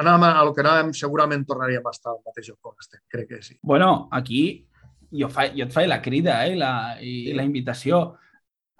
anàvem 0.00 0.24
a 0.30 0.44
lo 0.48 0.56
que 0.56 0.64
anàvem, 0.64 0.94
segurament 0.96 1.44
tornaríem 1.44 1.84
a 1.84 1.92
estar 1.92 2.14
al 2.14 2.22
mateix 2.24 2.48
lloc 2.48 2.72
on 2.72 2.80
estem, 2.80 3.04
crec 3.12 3.28
que 3.28 3.42
sí. 3.44 3.58
Bueno, 3.60 4.08
aquí 4.16 4.64
jo, 5.12 5.28
fa, 5.28 5.50
jo 5.52 5.66
et 5.66 5.76
faig 5.76 5.92
la 5.92 6.00
crida 6.00 6.40
eh, 6.48 6.56
la, 6.56 6.96
i 6.96 7.14
sí. 7.28 7.36
la 7.36 7.44
invitació. 7.44 8.02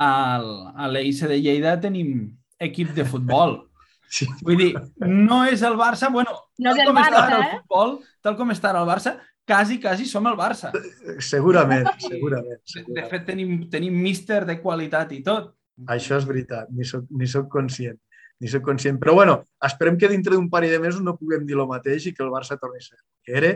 Al, 0.01 0.47
a 0.81 0.87
l'EIC 0.89 1.27
de 1.29 1.37
Lleida 1.37 1.75
tenim 1.77 2.40
equip 2.61 2.95
de 2.97 3.09
futbol. 3.09 3.61
Sí. 4.11 4.27
Vull 4.43 4.57
dir, 4.59 4.73
no 5.07 5.37
és 5.47 5.61
el 5.63 5.77
Barça, 5.79 6.09
bueno, 6.11 6.33
no 6.59 6.71
tal, 6.75 6.89
com 6.89 6.97
Barça, 6.97 7.19
està 7.21 7.37
eh? 7.37 7.37
el 7.37 7.53
futbol, 7.53 7.93
tal 8.27 8.35
com 8.41 8.49
està 8.51 8.73
el 8.75 8.89
Barça, 8.89 9.13
quasi, 9.47 9.77
quasi 9.79 10.09
som 10.11 10.27
el 10.27 10.35
Barça. 10.35 10.73
Segurament, 11.23 11.87
segurament. 12.03 12.59
segurament. 12.67 12.97
De 12.97 13.05
fet, 13.13 13.23
tenim, 13.29 13.53
tenim 13.71 14.01
míster 14.03 14.41
de 14.49 14.57
qualitat 14.65 15.15
i 15.15 15.21
tot. 15.23 15.53
Això 15.95 16.19
és 16.19 16.27
veritat, 16.27 16.75
ni 16.75 16.89
soc, 16.91 17.07
ni 17.15 17.31
soc 17.31 17.47
conscient 17.55 18.03
ni 18.41 18.49
soc 18.49 18.65
conscient. 18.65 18.99
Però 18.99 19.15
bueno, 19.15 19.37
esperem 19.63 19.99
que 20.01 20.09
dintre 20.09 20.35
d'un 20.35 20.49
parell 20.51 20.73
de 20.75 20.81
mesos 20.81 21.05
no 21.05 21.17
puguem 21.19 21.45
dir 21.47 21.59
el 21.59 21.69
mateix 21.69 22.09
i 22.09 22.15
que 22.17 22.25
el 22.25 22.33
Barça 22.33 22.59
torni 22.59 22.81
a 22.81 22.87
ser 22.87 22.99
que 23.23 23.37
era. 23.37 23.53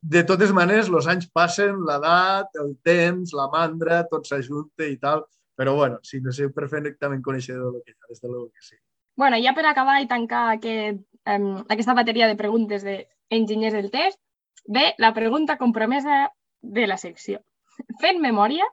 De 0.00 0.22
totes 0.22 0.52
maneres, 0.54 0.88
els 0.88 1.08
anys 1.10 1.26
passen, 1.34 1.80
l'edat, 1.86 2.54
el 2.62 2.76
temps, 2.86 3.34
la 3.34 3.48
mandra, 3.50 4.04
tot 4.10 4.28
s'ajunta 4.30 4.86
i 4.86 4.96
tal. 5.02 5.24
Però 5.58 5.74
bueno, 5.74 5.98
sí, 6.06 6.20
no 6.22 6.30
sé 6.34 6.52
perfectament 6.54 7.22
coneixedor 7.24 7.72
del 7.74 7.82
que 7.82 7.92
hi 7.92 7.96
ha, 7.96 8.10
des 8.12 8.20
de 8.22 8.30
l'ho 8.30 8.44
que 8.46 8.62
sí. 8.62 8.76
Bueno, 9.18 9.40
ja 9.42 9.50
per 9.56 9.64
acabar 9.66 9.96
i 9.98 10.06
tancar 10.06 10.44
aquest, 10.52 11.00
um, 11.34 11.48
aquesta 11.66 11.96
bateria 11.98 12.28
de 12.30 12.36
preguntes 12.38 12.84
d'enginyers 12.86 13.74
del 13.74 13.90
test, 13.90 14.20
ve 14.68 14.92
la 15.02 15.10
pregunta 15.16 15.58
compromesa 15.58 16.28
de 16.62 16.86
la 16.86 16.98
secció. 17.02 17.42
Fent 18.02 18.22
memòria, 18.22 18.68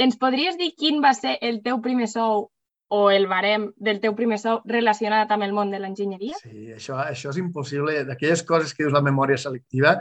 ens 0.00 0.16
podries 0.16 0.56
dir 0.56 0.72
quin 0.78 1.04
va 1.04 1.12
ser 1.18 1.36
el 1.44 1.60
teu 1.66 1.82
primer 1.84 2.08
sou 2.08 2.48
o 2.92 3.02
el 3.10 3.28
barem 3.28 3.70
del 3.76 4.00
teu 4.00 4.16
primer 4.16 4.38
sou 4.40 4.62
relacionat 4.68 5.30
amb 5.32 5.44
el 5.44 5.52
món 5.56 5.70
de 5.72 5.78
l'enginyeria? 5.80 6.40
Sí, 6.40 6.72
això, 6.72 6.96
això 7.00 7.32
és 7.32 7.38
impossible. 7.40 8.02
D'aquelles 8.08 8.44
coses 8.48 8.72
que 8.72 8.84
dius 8.84 8.96
la 8.96 9.04
memòria 9.04 9.40
selectiva, 9.40 9.98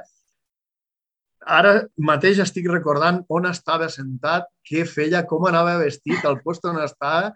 ara 1.46 1.74
mateix 1.98 2.40
estic 2.44 2.68
recordant 2.70 3.22
on 3.30 3.48
estava 3.50 3.90
sentat, 3.90 4.48
què 4.68 4.86
feia, 4.86 5.24
com 5.28 5.48
anava 5.50 5.78
vestit, 5.82 6.24
el 6.26 6.40
post 6.46 6.66
on 6.70 6.82
estava 6.84 7.32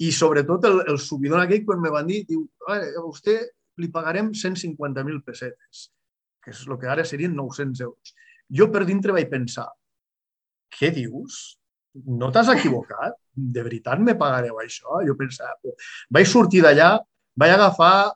i 0.00 0.10
sobretot 0.12 0.64
el, 0.68 0.80
el 0.88 0.98
subidon 0.98 1.42
aquell 1.42 1.64
quan 1.66 1.80
me 1.80 1.92
van 1.92 2.08
dir, 2.08 2.22
diu, 2.28 2.46
a 2.68 2.78
vostè 3.02 3.38
li 3.78 3.88
pagarem 3.92 4.32
150.000 4.32 5.22
pessetes, 5.24 5.88
que 6.42 6.52
és 6.52 6.64
el 6.66 6.78
que 6.80 6.90
ara 6.90 7.04
serien 7.04 7.34
900 7.36 7.84
euros. 7.84 8.14
Jo 8.52 8.68
per 8.72 8.84
dintre 8.88 9.14
vaig 9.14 9.30
pensar, 9.30 9.68
què 10.72 10.90
dius? 10.92 11.58
no 11.92 12.30
t'has 12.32 12.48
equivocat? 12.52 13.16
De 13.32 13.62
veritat 13.64 14.00
me 14.00 14.14
pagareu 14.18 14.60
això? 14.62 15.02
Jo 15.06 15.16
pensava, 15.18 15.74
vaig 16.12 16.28
sortir 16.28 16.62
d'allà, 16.64 16.94
vaig 17.36 17.54
agafar 17.54 18.12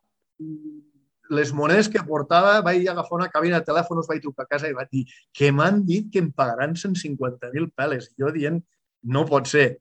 les 1.30 1.52
monedes 1.52 1.88
que 1.92 2.02
portava, 2.06 2.61
vaig 2.64 2.87
agafar 2.88 3.18
una 3.18 3.30
cabina 3.33 3.61
de 3.61 3.66
telèfons, 3.68 4.09
vaig 4.09 4.23
trucar 4.23 4.47
a 4.47 4.50
casa 4.50 4.71
i 4.71 4.76
vaig 4.76 4.90
dir 4.92 5.04
que 5.35 5.50
m'han 5.52 5.83
dit 5.87 6.11
que 6.12 6.23
em 6.23 6.30
pagaran 6.33 6.76
150.000 6.76 7.71
peles. 7.76 8.11
I 8.12 8.23
jo 8.25 8.33
dient, 8.35 8.61
no 9.02 9.25
pot 9.28 9.49
ser. 9.50 9.78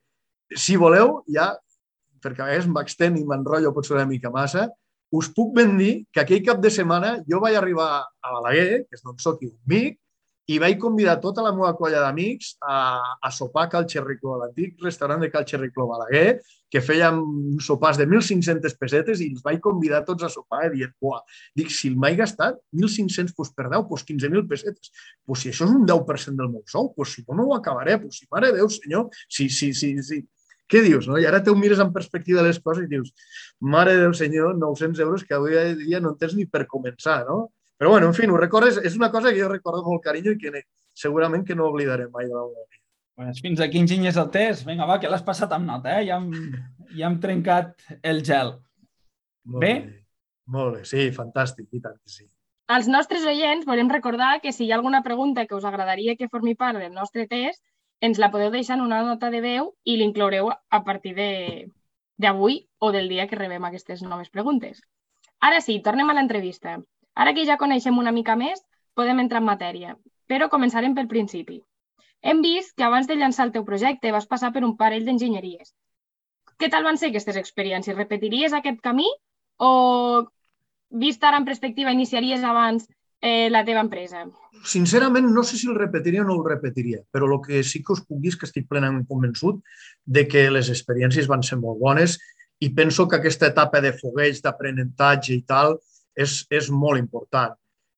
Si 0.55 0.77
voleu, 0.77 1.19
ja, 1.31 1.51
perquè 2.23 2.41
a 2.41 2.49
vegades 2.49 2.69
m'extén 2.69 3.19
i 3.19 3.25
m'enrotllo 3.27 3.73
potser 3.75 3.97
una 3.97 4.07
mica 4.09 4.31
massa, 4.33 4.69
us 5.15 5.29
puc 5.33 5.53
ben 5.55 5.77
dir 5.77 5.93
que 6.11 6.23
aquell 6.23 6.43
cap 6.45 6.61
de 6.61 6.71
setmana 6.73 7.19
jo 7.29 7.39
vaig 7.43 7.57
arribar 7.57 7.89
a 8.01 8.33
Balaguer, 8.33 8.83
que 8.85 8.97
és 8.97 9.05
d'on 9.05 9.17
soc 9.21 9.43
i 9.45 9.51
un 9.51 9.59
mic, 9.69 9.99
i 10.47 10.59
vaig 10.61 10.77
convidar 10.81 11.15
tota 11.21 11.41
la 11.41 11.51
meva 11.55 11.71
colla 11.77 12.03
d'amics 12.03 12.51
a, 12.61 12.77
a 13.17 13.31
sopar 13.33 13.65
a 13.65 13.69
Cal 13.71 13.87
Xerricló, 13.89 14.35
l'antic 14.37 14.75
restaurant 14.83 15.23
de 15.23 15.31
Cal 15.33 15.47
Xerricló 15.49 15.87
Balaguer, 15.89 16.37
que 16.69 16.83
fèiem 16.85 17.21
sopars 17.63 17.97
de 17.97 18.05
1.500 18.05 18.77
pessetes 18.77 19.23
i 19.23 19.31
els 19.31 19.41
vaig 19.45 19.57
convidar 19.63 20.03
tots 20.05 20.27
a 20.27 20.29
sopar 20.29 20.67
i 20.67 20.71
dient, 20.75 20.93
buah, 21.01 21.23
dic, 21.57 21.73
si 21.73 21.89
m'he 21.95 22.13
gastat 22.19 22.59
1.500 22.77 23.33
pues, 23.37 23.51
per 23.57 23.71
10, 23.71 23.87
pues 23.89 24.05
15.000 24.05 24.45
pessetes. 24.51 24.93
Pues 25.25 25.41
si 25.41 25.53
això 25.53 25.65
és 25.65 25.73
un 25.73 25.87
10% 25.89 26.37
del 26.37 26.53
meu 26.53 26.63
sou, 26.69 26.91
pues 26.93 27.15
si 27.15 27.25
no, 27.25 27.39
no 27.39 27.49
ho 27.49 27.57
acabaré. 27.57 27.97
Pues 28.03 28.21
si, 28.21 28.29
mare 28.33 28.53
Déu, 28.53 28.69
senyor, 28.69 29.09
si, 29.25 29.49
si, 29.49 29.73
si, 29.73 29.95
si, 30.05 30.21
què 30.69 30.81
dius? 30.85 31.09
No? 31.09 31.17
I 31.21 31.25
ara 31.29 31.41
te 31.43 31.49
ho 31.53 31.57
mires 31.57 31.81
en 31.81 31.93
perspectiva 31.93 32.41
de 32.41 32.51
les 32.51 32.61
coses 32.61 32.85
i 32.85 32.91
dius, 32.91 33.13
mare 33.61 33.97
del 33.97 34.13
senyor, 34.17 34.57
900 34.61 35.05
euros 35.05 35.25
que 35.25 35.37
avui 35.37 35.57
dia 35.85 36.01
no 36.01 36.13
en 36.13 36.19
tens 36.21 36.37
ni 36.37 36.45
per 36.49 36.65
començar, 36.69 37.23
no? 37.29 37.47
Però, 37.77 37.91
bueno, 37.91 38.07
en 38.07 38.15
fi, 38.15 38.27
ho 38.27 38.37
recordes, 38.39 38.77
és 38.77 38.95
una 38.95 39.11
cosa 39.11 39.33
que 39.33 39.41
jo 39.41 39.51
recordo 39.51 39.83
molt 39.83 40.03
carinyo 40.03 40.35
i 40.35 40.39
que 40.39 40.63
segurament 40.95 41.43
que 41.45 41.55
no 41.55 41.67
oblidaré 41.67 42.07
mai 42.07 42.29
de 42.29 42.33
la 42.33 42.45
meva 42.45 42.63
vida. 42.69 42.81
Pues 43.15 43.41
fins 43.43 43.61
aquí 43.63 43.79
enginyers 43.79 44.17
el 44.19 44.29
test. 44.31 44.65
Vinga, 44.67 44.87
va, 44.87 44.99
que 44.99 45.11
l'has 45.11 45.23
passat 45.23 45.51
amb 45.55 45.67
nota, 45.67 45.99
eh? 45.99 46.07
Ja 46.07 46.19
hem, 46.19 46.31
ja 46.95 47.07
hem 47.07 47.19
trencat 47.23 47.85
el 48.03 48.23
gel. 48.27 48.55
Molt 49.45 49.63
bé? 49.63 49.73
bé? 49.83 50.01
Molt 50.55 50.75
bé, 50.75 50.81
sí, 50.87 51.09
fantàstic, 51.15 51.69
i 51.71 51.81
tant 51.81 51.95
que 51.95 52.11
sí. 52.11 52.27
Als 52.67 52.89
nostres 52.89 53.25
oients 53.29 53.65
volem 53.65 53.91
recordar 53.93 54.39
que 54.41 54.51
si 54.51 54.65
hi 54.65 54.71
ha 54.71 54.77
alguna 54.79 55.03
pregunta 55.05 55.45
que 55.45 55.55
us 55.55 55.65
agradaria 55.69 56.15
que 56.17 56.29
formi 56.29 56.55
part 56.55 56.79
del 56.81 56.93
nostre 56.93 57.27
test, 57.29 57.61
ens 58.01 58.19
la 58.19 58.31
podeu 58.33 58.51
deixar 58.51 58.77
en 58.77 58.83
una 58.85 59.01
nota 59.05 59.29
de 59.33 59.41
veu 59.41 59.71
i 59.83 59.97
l'incloureu 59.97 60.49
a 60.51 60.81
partir 60.83 61.13
d'avui 61.15 62.57
o 62.79 62.91
del 62.91 63.09
dia 63.09 63.27
que 63.27 63.39
rebem 63.39 63.65
aquestes 63.65 64.03
noves 64.03 64.29
preguntes. 64.29 64.81
Ara 65.39 65.61
sí, 65.61 65.79
tornem 65.85 66.09
a 66.09 66.17
l'entrevista. 66.17 66.79
Ara 67.15 67.33
que 67.33 67.45
ja 67.47 67.57
coneixem 67.57 67.97
una 67.97 68.11
mica 68.11 68.35
més, 68.35 68.61
podem 68.95 69.21
entrar 69.23 69.41
en 69.43 69.47
matèria, 69.47 69.95
però 70.27 70.49
començarem 70.51 70.95
pel 70.95 71.07
principi. 71.11 71.61
Hem 72.21 72.41
vist 72.43 72.75
que 72.75 72.83
abans 72.83 73.07
de 73.07 73.15
llançar 73.15 73.45
el 73.47 73.53
teu 73.55 73.65
projecte 73.65 74.11
vas 74.11 74.27
passar 74.27 74.51
per 74.53 74.63
un 74.67 74.75
parell 74.77 75.05
d'enginyeries. 75.05 75.71
Què 76.59 76.69
tal 76.71 76.83
van 76.87 76.97
ser 76.97 77.11
aquestes 77.11 77.37
experiències? 77.39 77.97
Repetiries 77.97 78.55
aquest 78.55 78.79
camí 78.83 79.07
o, 79.59 79.71
vist 80.89 81.23
ara 81.23 81.39
en 81.41 81.47
perspectiva, 81.47 81.93
iniciaries 81.93 82.43
abans 82.43 82.87
eh, 83.21 83.49
la 83.51 83.63
teva 83.67 83.83
empresa? 83.83 84.25
Sincerament, 84.65 85.27
no 85.31 85.43
sé 85.43 85.59
si 85.59 85.67
el 85.69 85.75
repetiria 85.79 86.23
o 86.23 86.27
no 86.27 86.39
el 86.39 86.45
repetiria, 86.47 87.01
però 87.11 87.27
el 87.31 87.41
que 87.45 87.63
sí 87.63 87.83
que 87.83 87.93
us 87.93 88.03
puc 88.05 88.21
dir 88.23 88.33
és 88.33 88.39
que 88.39 88.47
estic 88.49 88.69
plenament 88.71 89.05
convençut 89.09 89.61
de 90.05 90.25
que 90.27 90.47
les 90.51 90.71
experiències 90.73 91.29
van 91.31 91.43
ser 91.43 91.59
molt 91.61 91.79
bones 91.83 92.17
i 92.63 92.71
penso 92.73 93.07
que 93.07 93.19
aquesta 93.19 93.51
etapa 93.51 93.81
de 93.83 93.91
fogueig, 93.93 94.39
d'aprenentatge 94.41 95.35
i 95.35 95.43
tal, 95.47 95.75
és, 96.15 96.41
és 96.49 96.71
molt 96.71 97.01
important. 97.01 97.55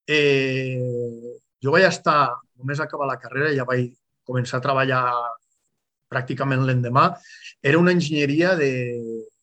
Eh, 0.07 1.37
jo 1.63 1.73
vaig 1.73 1.87
estar, 1.87 2.37
només 2.57 2.81
acabar 2.81 3.07
la 3.09 3.19
carrera, 3.21 3.53
ja 3.55 3.65
vaig 3.67 3.91
començar 4.27 4.59
a 4.59 4.65
treballar 4.65 5.01
pràcticament 6.11 6.63
l'endemà. 6.65 7.09
Era 7.63 7.79
una 7.79 7.93
enginyeria 7.95 8.55
de, 8.59 8.71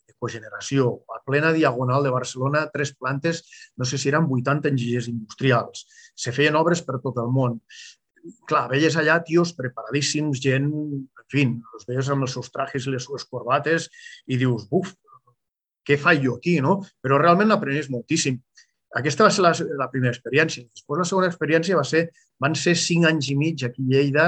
de 0.08 0.16
cogeneració, 0.20 0.90
a 1.12 1.20
plena 1.26 1.52
diagonal 1.56 2.04
de 2.04 2.12
Barcelona, 2.14 2.66
tres 2.72 2.94
plantes, 2.96 3.42
no 3.76 3.88
sé 3.88 4.00
si 4.00 4.10
eren 4.12 4.28
80 4.30 4.72
enginyers 4.72 5.10
industrials. 5.12 5.84
Se 6.16 6.32
feien 6.32 6.56
obres 6.56 6.82
per 6.84 7.00
tot 7.04 7.20
el 7.22 7.30
món. 7.34 7.60
Clar, 8.48 8.66
veies 8.70 8.96
allà 8.96 9.18
tios 9.24 9.52
preparadíssims, 9.56 10.40
gent, 10.40 10.70
en 10.72 11.26
fi, 11.32 11.44
els 11.76 11.88
veies 11.88 12.08
amb 12.12 12.24
els 12.24 12.36
seus 12.36 12.48
trajes 12.52 12.86
i 12.86 12.94
les 12.94 13.04
seves 13.04 13.26
corbates 13.28 13.90
i 14.24 14.38
dius, 14.40 14.64
buf, 14.70 14.94
què 15.84 15.98
faig 16.00 16.22
jo 16.24 16.38
aquí, 16.38 16.56
no? 16.64 16.78
Però 17.04 17.18
realment 17.20 17.52
aprenies 17.52 17.90
moltíssim. 17.92 18.38
Aquesta 18.94 19.26
va 19.26 19.32
ser 19.34 19.42
la, 19.42 19.52
la 19.80 19.90
primera 19.90 20.14
experiència. 20.14 20.64
Després 20.70 21.00
la 21.00 21.08
segona 21.08 21.28
experiència 21.30 21.78
va 21.78 21.84
ser, 21.88 22.06
van 22.40 22.54
ser 22.58 22.76
cinc 22.78 23.08
anys 23.10 23.30
i 23.32 23.36
mig 23.38 23.64
aquí 23.66 23.82
a 23.82 23.90
Lleida, 23.90 24.26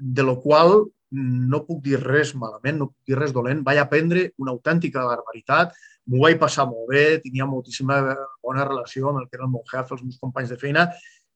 de 0.00 0.24
lo 0.26 0.40
qual 0.42 0.80
no 1.16 1.62
puc 1.66 1.84
dir 1.84 2.00
res 2.02 2.32
malament, 2.34 2.80
no 2.80 2.88
puc 2.90 3.12
dir 3.12 3.18
res 3.18 3.34
dolent. 3.34 3.62
Vaig 3.66 3.78
aprendre 3.78 4.30
una 4.42 4.52
autèntica 4.56 5.04
barbaritat, 5.06 5.76
m'ho 6.10 6.24
vaig 6.24 6.38
passar 6.40 6.66
molt 6.70 6.90
bé, 6.90 7.04
tenia 7.22 7.46
moltíssima 7.46 8.00
bona 8.42 8.66
relació 8.66 9.10
amb 9.10 9.22
el 9.22 9.28
que 9.28 9.38
era 9.38 9.46
el 9.46 9.54
meu 9.54 9.62
jefe, 9.70 9.94
els 9.94 10.02
meus 10.02 10.18
companys 10.22 10.50
de 10.50 10.58
feina. 10.58 10.88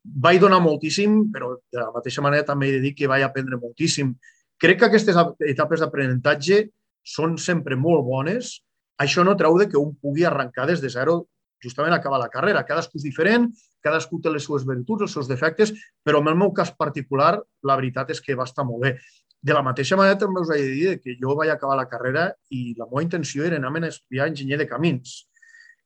Vaig 0.02 0.40
donar 0.42 0.60
moltíssim, 0.64 1.26
però 1.32 1.54
de 1.60 1.80
la 1.80 1.90
mateixa 1.94 2.22
manera 2.24 2.46
també 2.48 2.68
he 2.68 2.76
de 2.78 2.84
dir 2.84 2.94
que 2.98 3.08
vaig 3.10 3.24
aprendre 3.26 3.60
moltíssim. 3.62 4.14
Crec 4.60 4.80
que 4.80 4.90
aquestes 4.90 5.16
etapes 5.48 5.80
d'aprenentatge 5.80 6.64
són 7.06 7.38
sempre 7.38 7.76
molt 7.76 8.04
bones. 8.04 8.58
Això 9.00 9.24
no 9.24 9.36
treu 9.38 9.56
de 9.60 9.68
que 9.70 9.78
un 9.80 9.94
pugui 9.96 10.26
arrencar 10.28 10.66
des 10.68 10.82
de 10.82 10.90
zero 10.92 11.22
justament 11.62 11.94
acabar 11.94 12.18
la 12.20 12.30
carrera. 12.32 12.64
Cadascú 12.66 12.98
és 13.00 13.06
diferent 13.06 13.48
cadascú 13.84 14.20
té 14.20 14.30
les 14.32 14.44
seues 14.44 14.66
virtuts, 14.68 15.06
els 15.06 15.16
seus 15.16 15.28
defectes, 15.28 15.72
però 16.04 16.20
en 16.20 16.28
el 16.30 16.38
meu 16.38 16.52
cas 16.56 16.72
particular 16.76 17.38
la 17.66 17.76
veritat 17.80 18.12
és 18.14 18.20
que 18.20 18.36
va 18.38 18.46
estar 18.48 18.66
molt 18.68 18.84
bé. 18.84 18.94
De 19.40 19.56
la 19.56 19.64
mateixa 19.64 19.96
manera 19.96 20.18
també 20.20 20.42
us 20.42 20.52
he 20.52 20.60
de 20.60 20.74
dir 20.76 20.94
que 21.00 21.16
jo 21.20 21.34
vaig 21.36 21.50
acabar 21.52 21.78
la 21.78 21.88
carrera 21.88 22.28
i 22.52 22.74
la 22.76 22.86
meva 22.90 23.02
intenció 23.06 23.46
era 23.46 23.56
anar 23.56 23.72
a 23.72 23.88
estudiar 23.88 24.28
enginyer 24.28 24.58
de 24.60 24.68
camins. 24.68 25.16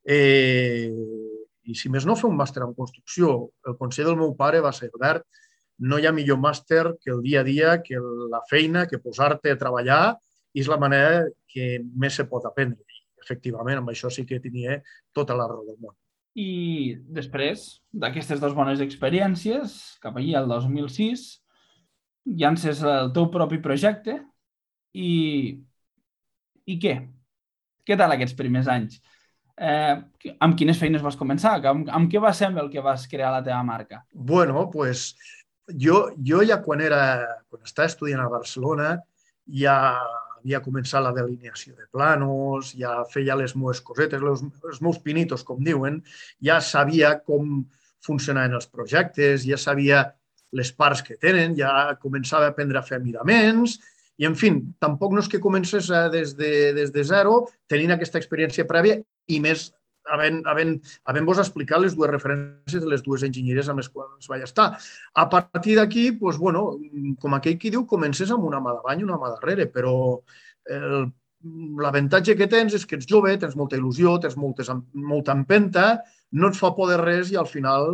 Eh, 0.04 0.90
I 1.64 1.74
si 1.78 1.88
més 1.88 2.04
no, 2.04 2.16
fer 2.18 2.28
un 2.28 2.36
màster 2.36 2.64
en 2.64 2.74
construcció. 2.74 3.50
El 3.64 3.78
consell 3.78 4.10
del 4.10 4.18
meu 4.18 4.34
pare 4.36 4.60
va 4.60 4.72
ser, 4.74 4.90
Albert, 4.92 5.24
no 5.78 5.98
hi 5.98 6.06
ha 6.06 6.12
millor 6.12 6.38
màster 6.38 6.82
que 7.00 7.10
el 7.14 7.22
dia 7.22 7.40
a 7.40 7.46
dia, 7.46 7.78
que 7.82 7.98
la 8.30 8.42
feina, 8.50 8.84
que 8.90 8.98
posar-te 8.98 9.54
a 9.54 9.58
treballar 9.58 10.16
és 10.54 10.68
la 10.70 10.78
manera 10.78 11.24
que 11.50 11.78
més 11.96 12.18
se 12.18 12.26
pot 12.30 12.44
aprendre. 12.46 12.83
Efectivament, 13.24 13.80
amb 13.80 13.92
això 13.92 14.10
sí 14.12 14.26
que 14.28 14.42
tenia 14.44 14.78
tota 15.16 15.36
la 15.38 15.48
raó 15.50 15.64
del 15.66 15.80
món. 15.80 15.96
I 16.34 16.98
després 17.14 17.66
d'aquestes 17.94 18.40
dues 18.42 18.54
bones 18.56 18.82
experiències, 18.82 19.74
cap 20.02 20.16
allà 20.18 20.40
al 20.40 20.50
2006, 20.50 21.26
llances 22.40 22.82
el 22.82 23.12
teu 23.14 23.28
propi 23.32 23.60
projecte 23.62 24.18
i, 24.96 25.10
i 26.66 26.78
què? 26.80 26.94
Què 27.84 27.98
tal 28.00 28.14
aquests 28.14 28.36
primers 28.38 28.70
anys? 28.72 28.98
Eh, 29.54 29.94
amb 30.42 30.56
quines 30.58 30.80
feines 30.80 31.04
vas 31.04 31.18
començar? 31.20 31.60
Amb, 31.70 31.86
amb 31.86 32.10
què 32.10 32.22
va 32.22 32.32
ser 32.34 32.48
amb 32.48 32.62
el 32.64 32.70
que 32.72 32.82
vas 32.82 33.06
crear 33.10 33.30
la 33.34 33.44
teva 33.44 33.62
marca? 33.62 34.02
Bueno, 34.10 34.66
pues 34.72 35.12
jo, 35.68 36.08
jo 36.18 36.42
ja 36.42 36.58
quan 36.64 36.82
era, 36.82 37.02
quan 37.48 37.62
estava 37.62 37.90
estudiant 37.92 38.24
a 38.24 38.30
Barcelona, 38.32 38.96
ja 39.46 39.76
havia 40.44 40.60
començat 40.60 41.02
la 41.02 41.14
delineació 41.16 41.72
de 41.74 41.86
planos, 41.90 42.74
ja 42.76 42.98
feia 43.08 43.36
les 43.40 43.56
meves 43.56 43.80
cosetes, 43.80 44.20
els, 44.20 44.44
els 44.68 44.82
meus 44.84 45.00
pinitos, 45.00 45.42
com 45.42 45.62
diuen, 45.64 46.02
ja 46.44 46.60
sabia 46.60 47.16
com 47.24 47.64
funcionaven 48.04 48.54
els 48.58 48.68
projectes, 48.68 49.46
ja 49.48 49.56
sabia 49.56 50.04
les 50.52 50.70
parts 50.70 51.02
que 51.02 51.16
tenen, 51.16 51.56
ja 51.56 51.96
començava 52.00 52.46
a 52.46 52.52
aprendre 52.52 52.78
a 52.78 52.84
fer 52.84 53.00
miraments, 53.00 53.78
i, 54.20 54.26
en 54.28 54.36
fi, 54.38 54.52
tampoc 54.78 55.14
no 55.14 55.24
és 55.24 55.30
que 55.32 55.40
comences 55.42 55.88
des 56.12 56.36
de, 56.38 56.52
des 56.76 56.92
de 56.94 57.02
zero 57.02 57.48
tenint 57.66 57.96
aquesta 57.96 58.20
experiència 58.20 58.68
prèvia 58.68 59.00
i 59.26 59.40
més 59.42 59.72
havent, 60.12 60.42
havent, 60.50 60.76
havent 61.10 61.26
vos 61.28 61.40
explicat 61.42 61.82
les 61.82 61.96
dues 61.96 62.10
referències 62.10 62.82
de 62.82 62.90
les 62.90 63.02
dues 63.04 63.24
enginyeries 63.26 63.68
amb 63.70 63.82
les 63.82 63.88
quals 63.88 64.28
vaig 64.30 64.44
estar. 64.46 64.70
A 65.14 65.26
partir 65.32 65.76
d'aquí, 65.78 66.10
doncs, 66.20 66.38
bueno, 66.40 66.66
com 67.20 67.36
aquell 67.36 67.58
qui 67.58 67.72
diu, 67.74 67.86
comences 67.88 68.30
amb 68.34 68.46
una 68.48 68.62
mà 68.64 68.76
davant 68.78 69.00
i 69.00 69.06
una 69.06 69.20
mà 69.20 69.34
darrere, 69.36 69.68
però 69.72 69.94
l'avantatge 71.84 72.36
que 72.38 72.48
tens 72.48 72.74
és 72.76 72.86
que 72.88 72.96
ets 72.96 73.08
jove, 73.08 73.34
tens 73.40 73.56
molta 73.56 73.76
il·lusió, 73.76 74.16
tens 74.20 74.36
moltes, 74.40 74.70
molta 74.94 75.34
empenta, 75.36 75.98
no 76.34 76.48
et 76.50 76.56
fa 76.58 76.72
por 76.74 76.88
de 76.90 76.96
res 76.98 77.30
i 77.30 77.36
al 77.38 77.50
final 77.50 77.90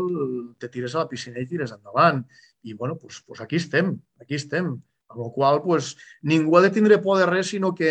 te 0.58 0.70
tires 0.70 0.94
a 0.94 1.02
la 1.02 1.10
piscina 1.10 1.42
i 1.42 1.48
tires 1.50 1.74
endavant. 1.74 2.22
I, 2.62 2.76
bueno, 2.76 2.96
doncs, 3.00 3.24
doncs 3.26 3.42
aquí 3.42 3.58
estem, 3.60 3.96
aquí 4.20 4.38
estem. 4.38 4.70
Amb 5.10 5.24
la 5.24 5.28
qual 5.34 5.58
pues, 5.64 5.96
ningú 6.22 6.54
ha 6.56 6.62
de 6.62 6.70
tindre 6.70 7.00
por 7.02 7.18
de 7.18 7.26
res, 7.26 7.50
sinó 7.50 7.72
que 7.74 7.90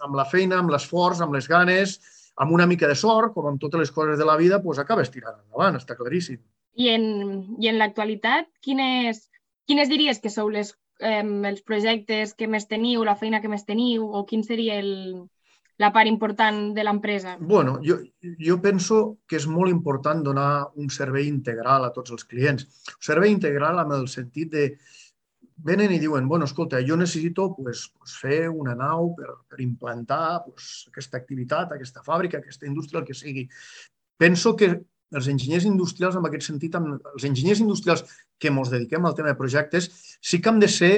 amb 0.00 0.16
la 0.16 0.24
feina, 0.24 0.62
amb 0.62 0.72
l'esforç, 0.72 1.20
amb 1.20 1.36
les 1.36 1.48
ganes, 1.50 1.98
amb 2.36 2.52
una 2.52 2.66
mica 2.66 2.88
de 2.88 2.96
sort, 2.96 3.34
com 3.34 3.48
amb 3.48 3.60
totes 3.60 3.80
les 3.80 3.92
coses 3.92 4.18
de 4.18 4.26
la 4.28 4.36
vida, 4.36 4.62
pues, 4.62 4.78
acabes 4.78 5.10
tirant 5.12 5.36
endavant, 5.36 5.76
està 5.76 5.96
claríssim. 5.98 6.40
I 6.80 6.88
en, 6.94 7.04
i 7.60 7.68
en 7.68 7.78
l'actualitat, 7.80 8.48
quines, 8.64 9.26
quines 9.68 9.90
diries 9.92 10.22
que 10.22 10.32
sou 10.32 10.48
les, 10.52 10.72
eh, 11.00 11.20
els 11.20 11.60
projectes 11.62 12.32
que 12.34 12.48
més 12.48 12.68
teniu, 12.70 13.04
la 13.04 13.18
feina 13.20 13.42
que 13.42 13.52
més 13.52 13.66
teniu, 13.68 14.06
o 14.08 14.24
quin 14.28 14.44
seria 14.46 14.78
el, 14.80 14.92
la 15.82 15.92
part 15.92 16.08
important 16.08 16.72
de 16.76 16.84
l'empresa? 16.84 17.36
bueno, 17.40 17.78
jo, 17.84 17.98
jo 18.38 18.58
penso 18.62 19.18
que 19.28 19.36
és 19.36 19.46
molt 19.46 19.70
important 19.70 20.22
donar 20.24 20.68
un 20.76 20.88
servei 20.90 21.28
integral 21.28 21.84
a 21.84 21.92
tots 21.92 22.12
els 22.12 22.24
clients. 22.24 22.64
Un 22.96 23.06
servei 23.12 23.32
integral 23.32 23.80
amb 23.82 23.96
el 23.98 24.08
sentit 24.08 24.52
de, 24.52 24.66
venen 25.56 25.92
i 25.92 25.98
diuen, 26.00 26.28
bueno, 26.28 26.46
escolta, 26.48 26.80
jo 26.86 26.96
necessito 26.96 27.50
pues, 27.56 27.88
pues, 27.98 28.14
fer 28.20 28.48
una 28.48 28.74
nau 28.78 29.12
per, 29.16 29.36
per 29.50 29.60
implantar 29.64 30.42
pues, 30.46 30.86
aquesta 30.90 31.18
activitat, 31.20 31.72
aquesta 31.72 32.02
fàbrica, 32.06 32.38
aquesta 32.38 32.66
indústria, 32.66 33.02
el 33.02 33.06
que 33.06 33.16
sigui. 33.18 33.48
Penso 34.18 34.54
que 34.56 34.72
els 35.12 35.28
enginyers 35.28 35.66
industrials, 35.68 36.16
en 36.16 36.26
aquest 36.28 36.48
sentit, 36.48 36.76
amb 36.78 36.96
els 37.14 37.26
enginyers 37.28 37.60
industrials 37.64 38.04
que 38.40 38.50
ens 38.50 38.72
dediquem 38.72 39.04
al 39.04 39.16
tema 39.18 39.32
de 39.32 39.38
projectes, 39.38 39.90
sí 40.20 40.40
que 40.40 40.50
hem 40.50 40.60
de 40.62 40.70
ser, 40.72 40.94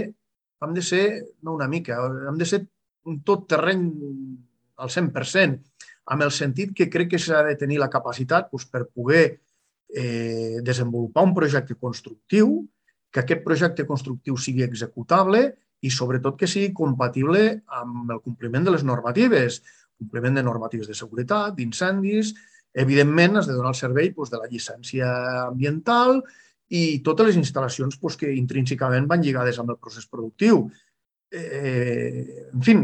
hem 0.62 0.74
de 0.74 0.82
ser 0.82 1.04
no 1.42 1.56
una 1.58 1.68
mica, 1.68 1.98
hem 2.28 2.38
de 2.38 2.46
ser 2.48 2.62
un 3.10 3.20
tot 3.26 3.48
terreny 3.50 3.88
al 4.80 4.90
100%, 4.90 5.58
amb 6.14 6.24
el 6.26 6.32
sentit 6.34 6.74
que 6.76 6.90
crec 6.92 7.14
que 7.14 7.20
s'ha 7.20 7.42
de 7.46 7.56
tenir 7.60 7.80
la 7.80 7.90
capacitat 7.90 8.50
doncs, 8.52 8.68
per 8.70 8.86
poder 8.86 9.24
eh, 9.94 10.60
desenvolupar 10.62 11.24
un 11.24 11.34
projecte 11.36 11.76
constructiu, 11.80 12.62
que 13.14 13.22
aquest 13.22 13.44
projecte 13.46 13.86
constructiu 13.86 14.36
sigui 14.40 14.64
executable 14.66 15.44
i 15.86 15.90
sobretot 15.94 16.34
que 16.40 16.48
sigui 16.50 16.72
compatible 16.74 17.44
amb 17.78 18.10
el 18.10 18.20
compliment 18.24 18.66
de 18.66 18.74
les 18.74 18.82
normatives, 18.82 19.60
compliment 20.00 20.40
de 20.40 20.42
normatives 20.42 20.90
de 20.90 20.96
seguretat, 20.98 21.54
d'incendis, 21.54 22.32
evidentment 22.74 23.38
has 23.38 23.46
de 23.46 23.54
donar 23.54 23.70
el 23.70 23.78
servei 23.78 24.10
doncs, 24.10 24.32
de 24.32 24.40
la 24.42 24.50
llicència 24.50 25.12
ambiental 25.44 26.18
i 26.74 26.98
totes 27.06 27.30
les 27.30 27.38
instal·lacions 27.38 28.00
doncs, 28.00 28.18
que 28.18 28.34
intrínsecament 28.34 29.06
van 29.06 29.22
lligades 29.22 29.62
amb 29.62 29.70
el 29.70 29.78
procés 29.78 30.10
productiu. 30.10 30.64
Eh, 31.30 32.50
en 32.50 32.62
fi, 32.66 32.74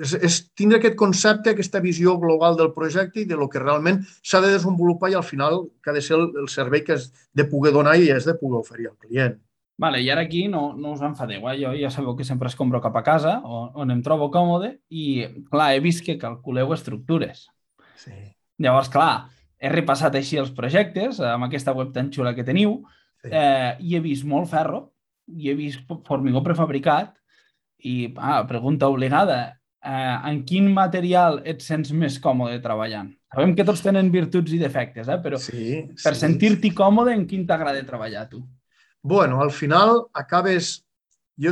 és, 0.00 0.16
és 0.16 0.38
tindre 0.56 0.80
aquest 0.80 0.96
concepte, 0.96 1.52
aquesta 1.52 1.82
visió 1.84 2.16
global 2.20 2.56
del 2.56 2.72
projecte 2.72 3.20
i 3.20 3.28
de 3.28 3.36
lo 3.36 3.50
que 3.52 3.60
realment 3.60 4.00
s'ha 4.22 4.40
de 4.40 4.52
desenvolupar 4.56 5.12
i 5.12 5.18
al 5.20 5.26
final 5.28 5.66
que 5.82 5.92
ha 5.92 5.96
de 5.96 6.04
ser 6.04 6.16
el, 6.16 6.30
el 6.40 6.48
servei 6.52 6.84
que 6.86 6.96
has 6.96 7.10
de 7.36 7.44
poder 7.50 7.76
donar 7.76 7.98
i 8.00 8.12
has 8.14 8.24
de 8.28 8.36
poder 8.40 8.64
oferir 8.64 8.88
al 8.88 8.96
client. 8.96 9.42
Vale, 9.76 9.98
i 10.04 10.10
ara 10.10 10.22
aquí 10.22 10.46
no, 10.46 10.68
no 10.78 10.92
us 10.94 11.02
enfadeu, 11.02 11.48
eh? 11.50 11.56
jo 11.58 11.72
ja 11.74 11.90
sabeu 11.90 12.14
que 12.14 12.24
sempre 12.24 12.46
es 12.46 12.54
compro 12.54 12.80
cap 12.80 12.94
a 12.96 13.02
casa, 13.02 13.40
on, 13.42 13.72
on 13.74 13.90
em 13.90 14.02
trobo 14.06 14.30
còmode, 14.30 14.76
i 14.94 15.26
clar, 15.50 15.72
he 15.74 15.80
vist 15.82 16.04
que 16.06 16.18
calculeu 16.20 16.70
estructures. 16.76 17.48
Sí. 17.98 18.14
Llavors, 18.62 18.90
clar, 18.92 19.26
he 19.58 19.72
repassat 19.72 20.14
així 20.14 20.38
els 20.38 20.54
projectes 20.54 21.18
amb 21.24 21.48
aquesta 21.48 21.74
web 21.74 21.90
tan 21.94 22.12
xula 22.14 22.36
que 22.36 22.46
teniu 22.46 22.78
sí. 23.24 23.32
eh, 23.32 23.74
i 23.82 23.96
he 23.96 24.04
vist 24.04 24.28
molt 24.30 24.46
ferro, 24.52 24.84
i 25.26 25.50
he 25.50 25.58
vist 25.58 25.82
formigó 26.06 26.44
prefabricat, 26.44 27.14
i 27.84 28.14
ah, 28.16 28.44
pregunta 28.46 28.88
obligada, 28.88 29.56
eh, 29.82 30.16
en 30.30 30.42
quin 30.46 30.70
material 30.72 31.42
et 31.44 31.66
sents 31.66 31.90
més 31.92 32.20
còmode 32.22 32.62
treballant? 32.62 33.10
Sabem 33.34 33.56
que 33.58 33.66
tots 33.66 33.82
tenen 33.82 34.12
virtuts 34.14 34.54
i 34.54 34.60
defectes, 34.62 35.10
eh? 35.10 35.18
però 35.18 35.40
sí, 35.42 35.80
per 35.98 36.14
sí, 36.14 36.20
sentir-t'hi 36.28 36.70
sí. 36.70 36.76
còmode, 36.78 37.16
en 37.18 37.26
quin 37.26 37.42
t'agrada 37.48 37.82
treballar 37.88 38.28
tu? 38.30 38.44
Bueno, 39.04 39.42
al 39.42 39.52
final 39.52 40.06
acabes... 40.12 40.80
Jo, 41.36 41.50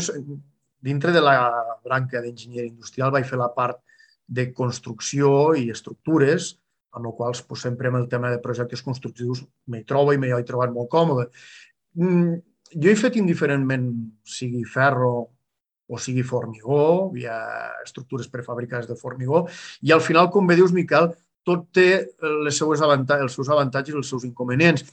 dintre 0.82 1.12
de 1.12 1.20
la 1.20 1.78
branca 1.84 2.20
d'enginyeria 2.22 2.70
industrial, 2.70 3.12
vaig 3.14 3.26
fer 3.28 3.38
la 3.38 3.52
part 3.54 3.78
de 4.26 4.48
construcció 4.54 5.52
i 5.58 5.68
estructures, 5.70 6.52
amb 6.96 7.08
el 7.10 7.14
quals 7.18 7.42
pues, 7.46 7.62
sempre 7.66 7.90
amb 7.90 8.00
el 8.00 8.08
tema 8.08 8.30
de 8.32 8.40
projectes 8.42 8.82
constructius 8.82 9.42
m'hi 9.70 9.82
trobo 9.88 10.14
i 10.14 10.20
m'hi 10.20 10.32
he 10.32 10.40
trobat 10.48 10.72
molt 10.72 10.90
còmode. 10.92 11.28
Mm, 12.00 12.40
jo 12.72 12.90
he 12.90 12.96
fet 12.98 13.18
indiferentment, 13.20 13.90
sigui 14.24 14.64
ferro 14.64 15.12
o 15.92 16.00
sigui 16.00 16.24
formigó, 16.24 17.12
hi 17.18 17.26
ha 17.28 17.38
estructures 17.84 18.30
prefabricades 18.32 18.88
de 18.88 18.96
formigó, 18.96 19.44
i 19.84 19.92
al 19.92 20.00
final, 20.00 20.30
com 20.32 20.48
bé 20.48 20.56
dius, 20.56 20.72
Miquel, 20.72 21.10
tot 21.44 21.68
té 21.74 21.88
les 22.46 22.56
seues 22.56 22.80
avantatges, 22.80 23.28
els 23.28 23.36
seus 23.36 23.50
avantatges 23.52 23.94
i 23.94 24.00
els 24.00 24.08
seus 24.08 24.24
inconvenients. 24.24 24.86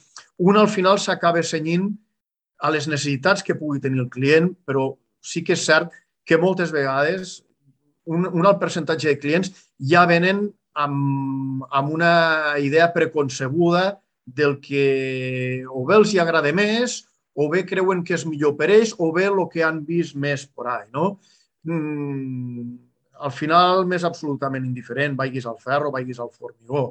Un 0.44 0.60
al 0.60 0.68
final 0.68 0.98
s'acaba 1.00 1.42
senyint 1.46 1.88
a 2.60 2.70
les 2.72 2.88
necessitats 2.88 3.44
que 3.46 3.56
pugui 3.56 3.80
tenir 3.80 4.02
el 4.04 4.10
client, 4.12 4.50
però 4.66 4.92
sí 5.20 5.44
que 5.44 5.56
és 5.56 5.64
cert 5.64 5.92
que 6.26 6.38
moltes 6.40 6.72
vegades 6.72 7.40
un, 8.10 8.26
un 8.26 8.46
alt 8.46 8.60
percentatge 8.60 9.08
de 9.08 9.18
clients 9.20 9.52
ja 9.90 10.04
venen 10.08 10.46
amb, 10.74 11.64
amb 11.70 11.92
una 11.92 12.12
idea 12.62 12.90
preconcebuda 12.94 14.00
del 14.24 14.58
que 14.62 15.64
o 15.68 15.84
bé 15.88 15.96
els 15.98 16.12
hi 16.14 16.20
agrada 16.22 16.52
més, 16.54 17.00
o 17.34 17.48
bé 17.50 17.64
creuen 17.66 18.04
que 18.04 18.14
és 18.16 18.26
millor 18.26 18.56
per 18.58 18.70
ells, 18.70 18.94
o 18.98 19.10
bé 19.14 19.26
el 19.30 19.40
que 19.52 19.64
han 19.66 19.82
vist 19.86 20.16
més 20.16 20.46
por 20.46 20.68
ahí, 20.70 20.86
no? 20.94 21.18
Mm, 21.66 22.76
al 23.20 23.32
final 23.36 23.86
m'és 23.88 24.04
absolutament 24.06 24.64
indiferent, 24.66 25.16
vaiguis 25.16 25.46
al 25.46 25.58
ferro, 25.60 25.92
vaiguis 25.94 26.20
al 26.20 26.30
formigó. 26.32 26.90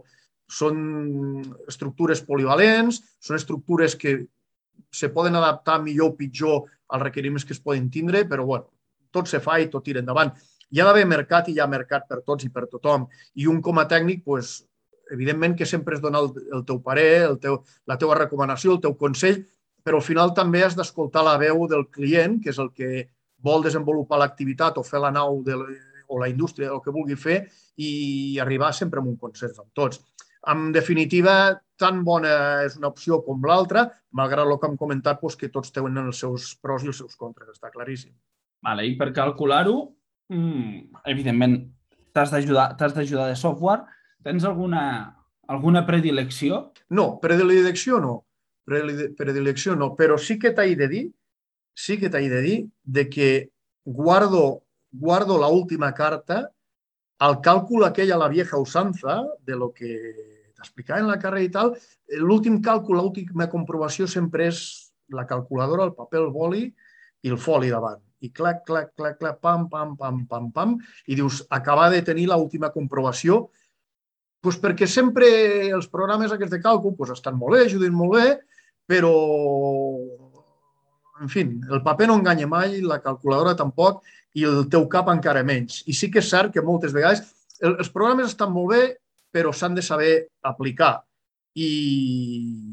Són 0.50 1.44
estructures 1.70 2.22
polivalents, 2.26 3.02
són 3.22 3.38
estructures 3.38 3.96
que 4.00 4.16
se 4.91 5.10
poden 5.10 5.36
adaptar 5.36 5.82
millor 5.82 6.13
o 6.13 6.15
pitjor 6.17 6.63
als 6.89 7.04
requeriments 7.04 7.45
que 7.45 7.54
es 7.54 7.62
poden 7.62 7.89
tindre, 7.89 8.25
però 8.25 8.45
bueno, 8.45 8.69
tot 9.12 9.28
se 9.28 9.39
fa 9.39 9.60
i 9.60 9.69
tot 9.69 9.86
tira 9.86 10.02
endavant. 10.02 10.34
Hi 10.69 10.82
ha 10.82 10.86
d'haver 10.86 11.06
mercat 11.10 11.49
i 11.49 11.56
hi 11.58 11.62
ha 11.62 11.69
mercat 11.69 12.08
per 12.10 12.21
tots 12.25 12.45
i 12.45 12.49
per 12.54 12.67
tothom. 12.69 13.08
I 13.36 13.47
un 13.49 13.62
com 13.62 13.80
a 13.82 13.88
tècnic, 13.89 14.23
pues, 14.25 14.60
evidentment 15.12 15.56
que 15.58 15.65
sempre 15.65 15.97
és 15.97 16.02
donar 16.02 16.21
el, 16.25 16.34
el 16.54 16.65
teu 16.65 16.82
parer, 16.86 17.25
el 17.30 17.39
teu, 17.41 17.62
la 17.89 17.97
teva 17.97 18.17
recomanació, 18.17 18.75
el 18.75 18.84
teu 18.84 18.95
consell, 18.97 19.41
però 19.84 19.97
al 19.97 20.06
final 20.06 20.34
també 20.38 20.62
has 20.63 20.75
d'escoltar 20.78 21.23
la 21.25 21.38
veu 21.41 21.65
del 21.69 21.88
client, 21.89 22.38
que 22.43 22.52
és 22.54 22.60
el 22.62 22.69
que 22.75 23.08
vol 23.41 23.63
desenvolupar 23.63 24.19
l'activitat 24.19 24.78
o 24.78 24.84
fer 24.86 25.02
la 25.02 25.13
nau 25.15 25.39
de, 25.45 25.56
o 26.10 26.19
la 26.19 26.30
indústria, 26.30 26.69
el 26.73 26.82
que 26.84 26.93
vulgui 26.93 27.17
fer, 27.17 27.39
i 27.78 28.38
arribar 28.41 28.73
sempre 28.75 28.99
a 29.02 29.06
un 29.06 29.17
consens 29.17 29.58
amb 29.62 29.71
tots. 29.73 30.02
En 30.52 30.69
definitiva, 30.75 31.56
tan 31.80 32.04
bona 32.04 32.34
és 32.65 32.76
una 32.78 32.92
opció 32.92 33.22
com 33.26 33.44
l'altra, 33.48 33.88
malgrat 34.15 34.48
el 34.48 34.58
que 34.60 34.68
hem 34.68 34.78
comentat, 34.80 35.22
doncs, 35.22 35.38
que 35.39 35.52
tots 35.54 35.72
tenen 35.76 36.06
els 36.06 36.20
seus 36.26 36.52
pros 36.62 36.84
i 36.84 36.92
els 36.92 37.00
seus 37.00 37.15
contres, 37.15 37.56
està 37.56 37.72
claríssim. 37.74 38.13
Vale, 38.65 38.86
I 38.86 38.98
per 39.00 39.13
calcular-ho, 39.15 39.78
mm, 40.30 41.04
evidentment, 41.08 41.62
t'has 42.13 42.32
d'ajudar 42.32 43.30
de 43.30 43.36
software. 43.36 43.86
Tens 44.24 44.44
alguna, 44.44 45.15
alguna 45.48 45.86
predilecció? 45.86 46.72
No, 46.89 47.20
predilecció 47.22 48.00
no. 48.00 48.26
Predilecció 48.65 49.76
no, 49.76 49.96
però 49.98 50.18
sí 50.20 50.38
que 50.38 50.52
t'he 50.54 50.76
de 50.76 50.88
dir, 50.88 51.06
sí 51.74 51.98
que 51.98 52.10
t'he 52.10 52.28
de 52.30 52.42
dir 52.42 52.58
de 52.84 53.10
que 53.10 53.30
guardo, 53.84 54.65
guardo 54.92 55.39
la 55.39 55.48
última 55.48 55.94
carta 55.94 56.52
al 57.20 57.39
càlcul 57.42 57.88
aquell 57.88 58.12
a 58.13 58.20
la 58.20 58.28
vieja 58.30 58.58
usanza 58.58 59.24
de 59.42 59.56
lo 59.56 59.72
que 59.74 60.38
t'explicava 60.60 61.02
en 61.02 61.10
la 61.10 61.17
carrera 61.22 61.48
i 61.48 61.52
tal, 61.54 61.74
l'últim 62.19 62.60
càlcul, 62.65 63.00
l'última 63.00 63.50
comprovació 63.52 64.08
sempre 64.08 64.50
és 64.52 64.62
la 65.15 65.26
calculadora, 65.30 65.88
el 65.88 65.95
paper, 65.98 66.22
el 66.26 66.34
boli 66.36 66.67
i 67.24 67.32
el 67.32 67.39
foli 67.41 67.72
davant. 67.72 68.02
I 68.19 68.34
clac, 68.36 68.65
clac, 68.67 68.91
clac, 69.00 69.17
clac, 69.22 69.39
pam, 69.39 69.69
pam, 69.72 69.95
pam, 69.98 70.26
pam, 70.28 70.52
pam, 70.52 70.76
i 71.08 71.15
dius, 71.15 71.41
acabar 71.50 71.88
de 71.93 72.04
tenir 72.06 72.28
l'última 72.28 72.74
comprovació, 72.76 73.48
pues 74.43 74.60
perquè 74.60 74.88
sempre 74.88 75.28
els 75.72 75.88
programes 75.91 76.32
aquests 76.32 76.56
de 76.56 76.62
càlcul 76.63 76.95
pues, 76.95 77.15
estan 77.15 77.39
molt 77.39 77.56
bé, 77.56 77.65
ajuden 77.65 77.95
molt 77.95 78.15
bé, 78.19 78.28
però, 78.89 79.13
en 81.24 81.32
fi, 81.32 81.43
el 81.48 81.84
paper 81.86 82.08
no 82.10 82.19
enganya 82.19 82.48
mai, 82.48 82.80
la 82.84 83.02
calculadora 83.04 83.56
tampoc, 83.60 84.04
i 84.38 84.45
el 84.45 84.67
teu 84.72 84.86
cap 84.91 85.10
encara 85.12 85.43
menys. 85.43 85.84
I 85.89 85.95
sí 85.98 86.10
que 86.12 86.22
és 86.24 86.30
cert 86.30 86.54
que 86.54 86.63
moltes 86.65 86.93
vegades 86.95 87.24
els 87.60 87.91
programes 87.91 88.32
estan 88.32 88.54
molt 88.54 88.72
bé, 88.74 88.84
però 89.32 89.54
s'han 89.54 89.78
de 89.78 89.86
saber 89.86 90.13
aplicar. 90.50 90.98
I, 91.60 91.70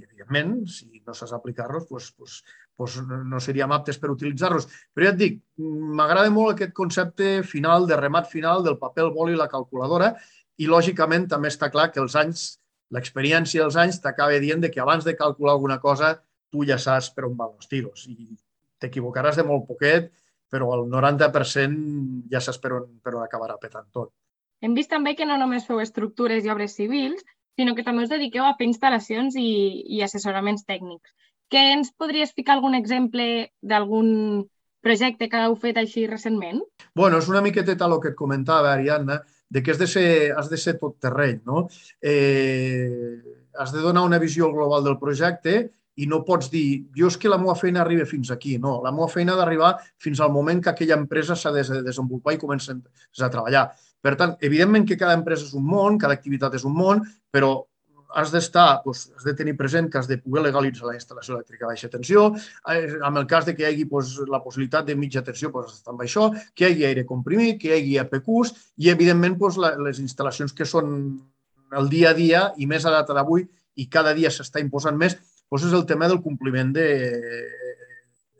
evidentment, 0.04 0.66
si 0.70 1.00
no 1.06 1.14
saps 1.16 1.32
aplicar-los, 1.34 1.88
doncs, 1.88 2.12
doncs, 2.18 2.36
doncs 2.76 3.24
no 3.30 3.40
seríem 3.40 3.72
aptes 3.72 3.98
per 3.98 4.12
utilitzar-los. 4.12 4.68
Però 4.94 5.08
ja 5.08 5.14
et 5.14 5.20
dic, 5.20 5.40
m'agrada 5.58 6.30
molt 6.30 6.54
aquest 6.54 6.74
concepte 6.76 7.40
final, 7.42 7.88
de 7.88 7.98
remat 7.98 8.28
final, 8.30 8.62
del 8.66 8.78
paper, 8.78 9.06
el 9.08 9.14
boli 9.16 9.34
i 9.34 9.40
la 9.40 9.50
calculadora, 9.52 10.12
i 10.56 10.68
lògicament 10.70 11.26
també 11.28 11.50
està 11.52 11.70
clar 11.72 11.90
que 11.92 12.00
els 12.04 12.16
anys, 12.16 12.46
l'experiència 12.94 13.64
dels 13.64 13.76
anys 13.80 13.98
t'acaba 14.04 14.38
dient 14.40 14.68
que 14.72 14.80
abans 14.80 15.04
de 15.04 15.16
calcular 15.18 15.56
alguna 15.56 15.80
cosa 15.82 16.14
tu 16.52 16.64
ja 16.64 16.78
saps 16.78 17.10
per 17.14 17.26
on 17.26 17.34
van 17.36 17.56
els 17.56 17.68
tiros. 17.68 18.06
I 18.08 18.36
t'equivocaràs 18.80 19.40
de 19.40 19.44
molt 19.44 19.66
poquet, 19.68 20.12
però 20.52 20.70
el 20.76 20.86
90% 20.92 22.30
ja 22.32 22.40
saps 22.40 22.60
per 22.62 22.72
on, 22.78 22.86
per 23.02 23.16
on 23.16 23.24
acabarà 23.24 23.58
petant 23.60 23.88
tot. 23.92 24.12
Hem 24.62 24.74
vist 24.74 24.90
també 24.90 25.14
que 25.16 25.26
no 25.28 25.36
només 25.38 25.66
feu 25.68 25.80
estructures 25.82 26.44
i 26.44 26.52
obres 26.52 26.76
civils, 26.78 27.22
sinó 27.56 27.74
que 27.74 27.84
també 27.84 28.04
us 28.04 28.12
dediqueu 28.12 28.44
a 28.44 28.54
fer 28.58 28.68
instal·lacions 28.68 29.36
i, 29.40 29.48
i 29.96 30.02
assessoraments 30.04 30.66
tècnics. 30.68 31.14
Què 31.52 31.62
ens 31.76 31.92
podries 31.94 32.34
ficar 32.34 32.56
algun 32.56 32.74
exemple 32.74 33.26
d'algun 33.62 34.10
projecte 34.86 35.28
que 35.30 35.40
heu 35.42 35.56
fet 35.58 35.78
així 35.80 36.06
recentment? 36.06 36.60
bueno, 36.94 37.18
és 37.18 37.28
una 37.28 37.42
miqueteta 37.44 37.86
el 37.86 37.98
que 38.00 38.12
et 38.14 38.18
comentava, 38.18 38.72
Ariadna, 38.72 39.20
de 39.50 39.62
que 39.62 39.70
has 39.70 39.78
de 39.78 39.86
ser, 39.86 40.32
has 40.32 40.48
de 40.50 40.56
ser 40.56 40.76
tot 40.80 40.96
terreny. 41.00 41.40
No? 41.46 41.66
Eh, 42.00 43.20
has 43.58 43.72
de 43.72 43.82
donar 43.84 44.06
una 44.08 44.18
visió 44.18 44.50
global 44.52 44.84
del 44.84 44.98
projecte 44.98 45.58
i 45.96 46.06
no 46.08 46.22
pots 46.24 46.50
dir, 46.52 46.86
jo 46.96 47.08
és 47.08 47.16
que 47.16 47.30
la 47.30 47.38
meva 47.40 47.54
feina 47.56 47.80
arriba 47.82 48.04
fins 48.08 48.30
aquí. 48.32 48.56
No, 48.60 48.78
la 48.84 48.92
meva 48.92 49.08
feina 49.08 49.32
ha 49.32 49.40
d'arribar 49.40 49.74
fins 50.02 50.20
al 50.20 50.32
moment 50.32 50.60
que 50.62 50.72
aquella 50.72 50.98
empresa 51.00 51.36
s'ha 51.36 51.52
de 51.54 51.64
desenvolupar 51.86 52.34
i 52.36 52.40
comença 52.40 52.76
a 52.76 53.30
treballar. 53.32 53.70
Per 54.04 54.14
tant, 54.18 54.36
evidentment 54.44 54.84
que 54.86 54.98
cada 55.00 55.16
empresa 55.18 55.46
és 55.46 55.54
un 55.56 55.64
món, 55.66 55.96
cada 55.98 56.14
activitat 56.14 56.54
és 56.58 56.66
un 56.68 56.74
món, 56.76 57.02
però 57.32 57.64
has 58.16 58.30
d'estar, 58.32 58.82
doncs, 58.84 59.06
has 59.16 59.24
de 59.26 59.34
tenir 59.36 59.56
present 59.58 59.90
que 59.90 59.98
has 59.98 60.08
de 60.08 60.18
poder 60.22 60.46
legalitzar 60.46 60.88
la 60.88 60.96
instal·lació 60.96 61.36
elèctrica 61.36 61.66
a 61.66 61.72
baixa 61.72 61.90
tensió, 61.92 62.26
eh, 62.72 62.78
en 62.96 63.20
el 63.20 63.26
cas 63.26 63.46
de 63.46 63.54
que 63.54 63.64
hi 63.64 63.68
hagi 63.68 63.86
doncs, 63.90 64.14
la 64.32 64.40
possibilitat 64.44 64.86
de 64.86 64.96
mitja 64.96 65.24
tensió, 65.26 65.50
doncs, 65.52 65.80
està 65.80 65.92
amb 65.92 66.04
això, 66.06 66.30
que 66.54 66.68
hi 66.68 66.72
hagi 66.72 66.86
aire 66.90 67.06
comprimit, 67.08 67.60
que 67.60 67.72
hi 67.72 67.76
hagi 67.76 67.98
APQs 68.04 68.54
i, 68.78 68.90
evidentment, 68.94 69.36
doncs, 69.40 69.60
les 69.88 70.00
instal·lacions 70.04 70.54
que 70.56 70.68
són 70.68 70.96
el 71.76 71.88
dia 71.92 72.12
a 72.12 72.16
dia 72.16 72.42
i 72.56 72.66
més 72.70 72.86
a 72.86 72.94
data 72.94 73.16
d'avui 73.16 73.46
i 73.76 73.88
cada 73.92 74.14
dia 74.16 74.30
s'està 74.32 74.62
imposant 74.62 74.96
més, 74.96 75.18
doncs 75.50 75.66
és 75.68 75.74
el 75.76 75.86
tema 75.86 76.08
del 76.08 76.22
compliment 76.22 76.72
de, 76.74 76.88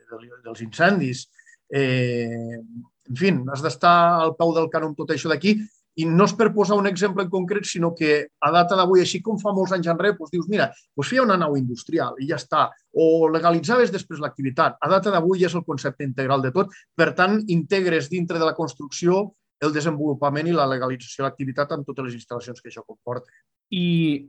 de, 0.08 0.20
dels 0.44 0.62
incendis. 0.64 1.26
Eh, 1.68 2.62
en 3.08 3.18
fi, 3.18 3.32
has 3.52 3.64
d'estar 3.64 3.96
al 4.20 4.36
peu 4.38 4.54
del 4.56 4.70
cànon 4.72 4.94
tot 4.98 5.12
això 5.14 5.30
d'aquí 5.32 5.56
i 5.96 6.04
no 6.04 6.26
és 6.28 6.34
per 6.36 6.50
posar 6.52 6.76
un 6.76 6.86
exemple 6.90 7.24
en 7.24 7.30
concret, 7.32 7.64
sinó 7.64 7.94
que 7.96 8.26
a 8.44 8.50
data 8.52 8.76
d'avui, 8.76 9.00
així 9.00 9.22
com 9.24 9.38
fa 9.40 9.54
molts 9.56 9.72
anys 9.72 9.88
enrere, 9.88 10.16
doncs 10.18 10.34
dius, 10.34 10.48
mira, 10.52 10.66
doncs 10.92 11.08
feia 11.08 11.24
una 11.24 11.38
nau 11.40 11.56
industrial 11.56 12.18
i 12.20 12.28
ja 12.28 12.36
està, 12.36 12.66
o 12.92 13.30
legalitzaves 13.32 13.92
després 13.94 14.20
l'activitat. 14.20 14.76
A 14.76 14.90
data 14.92 15.14
d'avui 15.14 15.46
és 15.48 15.56
el 15.56 15.64
concepte 15.64 16.04
integral 16.04 16.44
de 16.44 16.52
tot, 16.52 16.74
per 16.94 17.14
tant, 17.16 17.38
integres 17.48 18.10
dintre 18.12 18.36
de 18.38 18.44
la 18.44 18.54
construcció 18.58 19.30
el 19.64 19.72
desenvolupament 19.72 20.50
i 20.50 20.52
la 20.52 20.68
legalització 20.68 21.22
de 21.22 21.30
l'activitat 21.30 21.72
amb 21.72 21.86
totes 21.88 22.10
les 22.10 22.18
instal·lacions 22.18 22.60
que 22.60 22.68
això 22.68 22.84
comporta. 22.84 23.32
I 23.72 24.28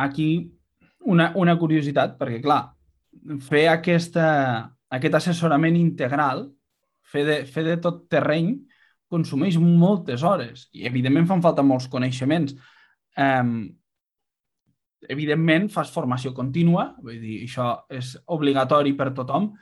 aquí 0.00 0.30
una, 1.04 1.34
una 1.36 1.58
curiositat, 1.60 2.16
perquè 2.16 2.40
clar, 2.40 2.62
fer 3.44 3.66
aquesta, 3.68 4.28
aquest 4.88 5.20
assessorament 5.20 5.76
integral 5.76 6.46
fer 7.08 7.24
de, 7.26 7.38
fer 7.48 7.64
de 7.66 7.76
tot 7.82 8.04
terreny 8.12 8.54
consumeix 9.08 9.56
moltes 9.60 10.24
hores 10.26 10.66
i, 10.72 10.84
evidentment, 10.88 11.28
fan 11.30 11.44
falta 11.44 11.64
molts 11.64 11.88
coneixements. 11.90 12.54
Um, 13.18 13.70
evidentment, 15.08 15.70
fas 15.72 15.90
formació 15.94 16.34
contínua, 16.36 16.90
vull 17.00 17.18
dir, 17.22 17.40
això 17.46 17.72
és 17.88 18.12
obligatori 18.34 18.92
per 18.98 19.12
tothom. 19.16 19.52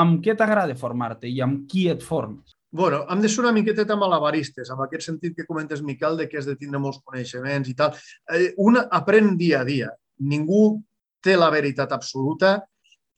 Amb 0.00 0.22
què 0.24 0.34
t'agrada 0.38 0.78
formar-te 0.78 1.28
i 1.28 1.42
amb 1.44 1.66
qui 1.68 1.88
et 1.92 2.04
formes? 2.04 2.56
bueno, 2.72 3.04
hem 3.10 3.20
de 3.20 3.28
ser 3.28 3.42
una 3.42 3.52
miqueta 3.52 3.96
malabaristes, 4.00 4.70
amb 4.72 4.80
aquest 4.86 5.04
sentit 5.04 5.34
que 5.36 5.44
comentes, 5.44 5.82
Miquel, 5.84 6.16
de 6.16 6.26
que 6.28 6.38
has 6.40 6.46
de 6.48 6.56
tindre 6.56 6.80
molts 6.80 7.02
coneixements 7.04 7.68
i 7.68 7.74
tal. 7.76 7.92
Eh, 8.32 8.54
un 8.64 8.80
aprèn 8.80 9.34
dia 9.36 9.60
a 9.60 9.66
dia. 9.68 9.90
Ningú 10.24 10.80
té 11.20 11.36
la 11.36 11.50
veritat 11.52 11.92
absoluta 11.92 12.54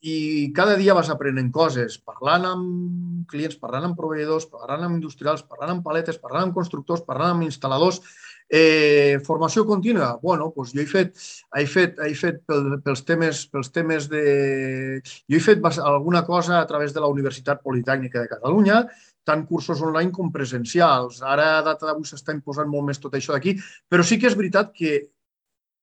i 0.04 0.52
cada 0.52 0.76
dia 0.76 0.92
vas 0.92 1.08
aprenent 1.08 1.48
coses, 1.48 1.94
parlant 1.96 2.44
amb 2.44 3.22
clients, 3.30 3.56
parlant 3.56 3.86
amb 3.88 3.96
proveïdors, 3.96 4.44
parlant 4.52 4.84
amb 4.84 4.98
industrials, 4.98 5.40
parlant 5.48 5.78
amb 5.78 5.86
paletes, 5.86 6.18
parlant 6.20 6.50
amb 6.50 6.58
constructors, 6.58 7.00
parlant 7.06 7.38
amb 7.38 7.46
instal·ladors. 7.46 8.02
Eh, 8.44 9.16
formació 9.24 9.64
contínua? 9.64 10.18
bueno, 10.20 10.50
doncs 10.52 10.74
jo 10.76 10.82
he 10.82 10.86
fet, 10.86 11.16
he 11.56 11.64
fet, 11.64 11.96
he 12.04 12.12
fet 12.20 12.42
pel, 12.44 12.76
pels, 12.84 13.00
temes, 13.08 13.46
pels 13.48 13.72
temes 13.72 14.10
de... 14.12 15.00
Jo 15.24 15.40
he 15.40 15.40
fet 15.40 15.64
alguna 15.80 16.20
cosa 16.28 16.60
a 16.60 16.68
través 16.68 16.92
de 16.92 17.00
la 17.00 17.08
Universitat 17.08 17.64
Politècnica 17.64 18.20
de 18.20 18.28
Catalunya, 18.28 18.84
tant 19.24 19.48
cursos 19.48 19.80
online 19.80 20.12
com 20.12 20.28
presencials. 20.30 21.22
Ara, 21.24 21.54
a 21.58 21.64
data 21.64 21.88
d'avui, 21.88 22.04
s'està 22.04 22.36
imposant 22.36 22.68
molt 22.68 22.92
més 22.92 23.00
tot 23.00 23.16
això 23.16 23.32
d'aquí, 23.32 23.56
però 23.88 24.04
sí 24.04 24.20
que 24.20 24.28
és 24.28 24.36
veritat 24.36 24.76
que 24.76 24.98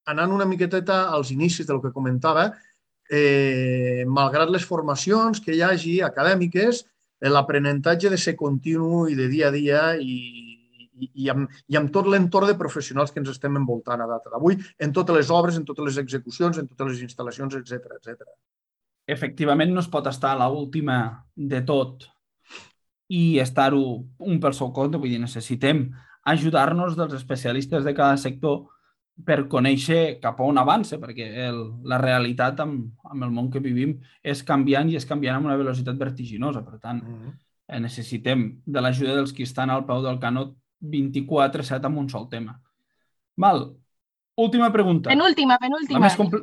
anant 0.06 0.30
una 0.34 0.46
miqueteta 0.46 1.08
als 1.10 1.34
inicis 1.34 1.66
del 1.66 1.82
que 1.82 1.92
comentava, 1.94 2.52
eh, 3.12 4.04
malgrat 4.08 4.50
les 4.50 4.64
formacions 4.64 5.40
que 5.44 5.52
hi 5.52 5.60
hagi 5.62 5.98
acadèmiques, 6.06 6.82
eh, 7.20 7.30
l'aprenentatge 7.30 8.10
de 8.10 8.18
ser 8.18 8.34
continu 8.38 9.06
i 9.12 9.18
de 9.18 9.28
dia 9.28 9.50
a 9.50 9.54
dia 9.54 9.82
i, 10.00 10.16
i, 10.96 11.10
i, 11.24 11.28
amb, 11.32 11.50
i 11.68 11.78
amb 11.80 11.92
tot 11.92 12.08
l'entorn 12.08 12.48
de 12.48 12.56
professionals 12.58 13.12
que 13.12 13.20
ens 13.22 13.34
estem 13.34 13.58
envoltant 13.60 14.00
a 14.00 14.08
data 14.08 14.32
d'avui, 14.32 14.56
en 14.80 14.96
totes 14.96 15.18
les 15.18 15.34
obres, 15.34 15.60
en 15.60 15.68
totes 15.68 15.90
les 15.90 16.00
execucions, 16.02 16.58
en 16.58 16.70
totes 16.70 16.94
les 16.94 17.04
instal·lacions, 17.08 17.58
etc 17.60 17.98
etc. 17.98 18.32
Efectivament, 19.12 19.74
no 19.74 19.82
es 19.82 19.90
pot 19.92 20.08
estar 20.08 20.32
a 20.32 20.48
l'última 20.48 20.98
de 21.36 21.60
tot 21.68 22.08
i 23.12 23.38
estar-ho 23.42 23.82
un 24.24 24.40
pel 24.40 24.54
seu 24.56 24.70
compte, 24.72 24.96
vull 24.96 25.12
dir, 25.12 25.20
necessitem 25.20 25.90
ajudar-nos 26.32 26.94
dels 26.96 27.18
especialistes 27.18 27.84
de 27.84 27.92
cada 27.98 28.16
sector 28.16 28.62
per 29.26 29.44
conèixer 29.48 30.18
cap 30.22 30.40
a 30.40 30.46
on 30.48 30.58
avança, 30.58 30.98
perquè 30.98 31.28
el, 31.46 31.58
la 31.88 31.98
realitat 32.00 32.62
amb, 32.64 32.88
amb 33.04 33.26
el 33.26 33.30
món 33.34 33.50
que 33.52 33.60
vivim 33.62 33.98
és 34.22 34.42
canviant 34.46 34.88
i 34.88 34.96
és 34.98 35.06
canviant 35.06 35.38
amb 35.38 35.50
una 35.50 35.58
velocitat 35.60 35.98
vertiginosa. 36.00 36.64
Per 36.64 36.78
tant, 36.78 37.02
mm 37.02 37.18
-hmm. 37.18 37.36
eh, 37.68 37.80
necessitem 37.80 38.48
de 38.64 38.80
l'ajuda 38.80 39.14
dels 39.14 39.32
que 39.32 39.42
estan 39.42 39.70
al 39.70 39.84
peu 39.86 40.02
del 40.02 40.18
canot 40.18 40.56
24-7 40.80 41.84
amb 41.84 41.98
un 41.98 42.08
sol 42.08 42.28
tema. 42.28 42.60
Val. 43.36 43.76
Última 44.34 44.72
pregunta. 44.72 45.10
Penúltima, 45.10 45.58
penúltima. 45.58 45.98
La 45.98 46.06
més 46.06 46.16
compl... 46.16 46.42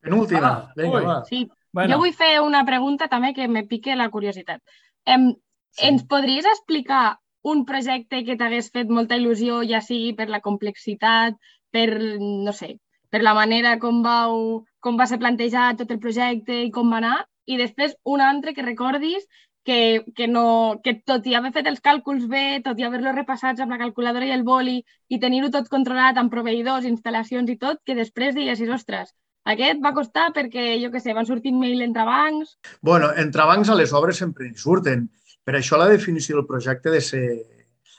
Penúltima, 0.00 0.48
ah, 0.48 0.72
vinga, 0.76 1.00
va. 1.00 1.24
Sí. 1.24 1.48
Bueno. 1.72 1.94
Jo 1.94 1.98
vull 1.98 2.14
fer 2.16 2.40
una 2.40 2.64
pregunta 2.64 3.08
també 3.08 3.34
que 3.34 3.46
me 3.48 3.64
pique 3.64 3.94
la 3.96 4.08
curiositat. 4.10 4.60
Em, 5.04 5.34
sí. 5.70 5.86
Ens 5.86 6.04
podries 6.08 6.46
explicar 6.46 7.18
un 7.42 7.64
projecte 7.64 8.24
que 8.24 8.36
t'hagués 8.36 8.70
fet 8.72 8.88
molta 8.88 9.16
il·lusió, 9.16 9.62
ja 9.68 9.80
sigui 9.80 10.12
per 10.16 10.28
la 10.28 10.40
complexitat, 10.40 11.36
per, 11.74 11.88
no 12.20 12.54
sé, 12.56 12.74
per 13.10 13.22
la 13.22 13.34
manera 13.34 13.76
com, 13.82 14.02
vau, 14.06 14.64
com 14.80 14.98
va 14.98 15.06
ser 15.10 15.20
plantejat 15.22 15.80
tot 15.82 15.94
el 15.94 16.02
projecte 16.02 16.64
i 16.66 16.72
com 16.74 16.90
va 16.92 17.00
anar, 17.02 17.16
i 17.46 17.56
després 17.58 17.96
un 18.06 18.20
altre 18.22 18.54
que 18.54 18.66
recordis 18.66 19.26
que, 19.64 20.04
que, 20.16 20.26
no, 20.28 20.80
que 20.84 20.94
tot 21.06 21.26
i 21.28 21.34
haver 21.36 21.52
fet 21.52 21.68
els 21.68 21.82
càlculs 21.84 22.26
bé, 22.30 22.60
tot 22.64 22.78
i 22.78 22.86
haver-los 22.86 23.16
repassats 23.16 23.60
amb 23.60 23.74
la 23.74 23.80
calculadora 23.82 24.28
i 24.28 24.34
el 24.34 24.44
boli 24.46 24.78
i 25.08 25.18
tenir-ho 25.22 25.50
tot 25.52 25.68
controlat 25.72 26.18
amb 26.18 26.32
proveïdors, 26.32 26.88
instal·lacions 26.88 27.50
i 27.52 27.58
tot, 27.60 27.82
que 27.84 27.98
després 27.98 28.34
diguessis, 28.34 28.70
ostres, 28.72 29.12
aquest 29.48 29.80
va 29.84 29.94
costar 29.96 30.30
perquè, 30.36 30.74
jo 30.82 30.90
què 30.92 31.00
sé, 31.00 31.14
van 31.16 31.28
sortir 31.28 31.52
mail 31.56 31.82
entre 31.84 32.04
bancs... 32.08 32.56
bueno, 32.82 33.10
entre 33.16 33.46
bancs 33.48 33.70
a 33.70 33.78
les 33.78 33.92
obres 33.96 34.20
sempre 34.20 34.48
hi 34.48 34.54
surten. 34.56 35.08
Per 35.44 35.56
això 35.56 35.78
la 35.80 35.88
definició 35.88 36.36
del 36.36 36.46
projecte 36.46 36.92
de 36.92 37.00
ser 37.00 37.24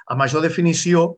a 0.08 0.16
major 0.16 0.44
definició 0.46 1.18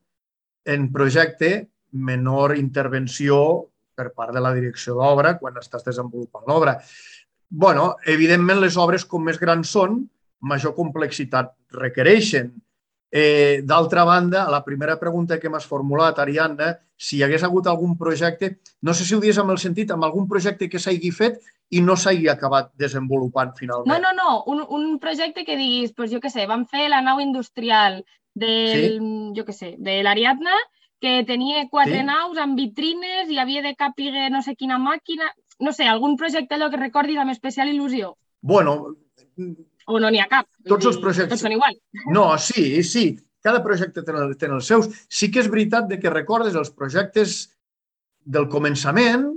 en 0.66 0.92
projecte, 0.94 1.70
menor 1.94 2.58
intervenció 2.58 3.70
per 3.96 4.12
part 4.14 4.34
de 4.34 4.42
la 4.42 4.54
direcció 4.54 4.98
d'obra 4.98 5.38
quan 5.38 5.58
estàs 5.62 5.86
desenvolupant 5.86 6.48
l'obra. 6.48 6.80
bueno, 7.50 7.98
evidentment, 8.06 8.60
les 8.60 8.78
obres 8.82 9.06
com 9.06 9.24
més 9.24 9.38
grans 9.38 9.70
són, 9.70 10.00
major 10.42 10.74
complexitat 10.76 11.54
requereixen. 11.72 12.50
Eh, 13.14 13.62
D'altra 13.64 14.04
banda, 14.04 14.48
la 14.50 14.64
primera 14.66 15.00
pregunta 15.00 15.38
que 15.40 15.50
m'has 15.50 15.68
formulat, 15.70 16.18
Ariadna, 16.18 16.72
si 16.98 17.20
hi 17.20 17.24
hagués 17.24 17.44
hagut 17.46 17.68
algun 17.70 17.94
projecte, 17.98 18.56
no 18.82 18.94
sé 18.94 19.06
si 19.06 19.14
ho 19.14 19.22
dius 19.22 19.38
amb 19.38 19.54
el 19.54 19.60
sentit, 19.62 19.92
amb 19.94 20.08
algun 20.08 20.26
projecte 20.28 20.66
que 20.68 20.82
s'hagi 20.82 21.12
fet 21.14 21.38
i 21.70 21.82
no 21.86 21.94
s'hagi 21.94 22.26
acabat 22.32 22.72
desenvolupant 22.80 23.54
finalment. 23.60 23.94
No, 23.94 24.00
no, 24.02 24.14
no, 24.18 24.44
un, 24.50 24.66
un 24.66 24.98
projecte 25.04 25.46
que 25.46 25.58
diguis, 25.60 25.94
doncs 25.94 26.16
jo 26.16 26.22
què 26.24 26.34
sé, 26.34 26.48
van 26.50 26.66
fer 26.66 26.88
la 26.90 27.04
nau 27.06 27.22
industrial 27.22 28.02
del, 28.34 28.98
sí? 28.98 29.34
jo 29.38 29.46
què 29.46 29.54
sé, 29.54 29.76
de 29.78 30.02
l'Ariadna, 30.02 30.58
que 31.04 31.20
tenia 31.28 31.66
quatre 31.68 32.00
sí? 32.00 32.08
naus 32.08 32.40
amb 32.40 32.56
vitrines 32.56 33.32
i 33.32 33.40
havia 33.42 33.64
de 33.66 33.74
capiguer 33.76 34.30
no 34.32 34.40
sé 34.46 34.56
quina 34.56 34.80
màquina, 34.80 35.28
no 35.60 35.74
sé, 35.76 35.88
algun 35.90 36.16
projecte 36.20 36.56
allò 36.56 36.70
que 36.72 36.80
recordis 36.80 37.20
amb 37.20 37.34
especial 37.34 37.72
il·lusió. 37.74 38.14
Bueno, 38.40 38.78
o 39.36 40.00
no 40.00 40.12
n'hi 40.12 40.22
ha 40.24 40.30
cap. 40.32 40.48
Tots 40.70 40.88
els 40.94 41.00
projectes... 41.04 41.36
Tots 41.36 41.44
són 41.44 41.58
igual. 41.58 41.76
No, 42.16 42.30
sí, 42.40 42.82
sí. 42.88 43.06
Cada 43.44 43.60
projecte 43.66 44.06
té, 44.08 44.16
té 44.40 44.48
els 44.48 44.72
seus. 44.72 44.88
Sí 45.12 45.28
que 45.32 45.44
és 45.44 45.52
veritat 45.52 45.90
de 45.92 46.00
que 46.00 46.14
recordes 46.14 46.56
els 46.56 46.72
projectes 46.72 47.36
del 48.24 48.48
començament, 48.48 49.28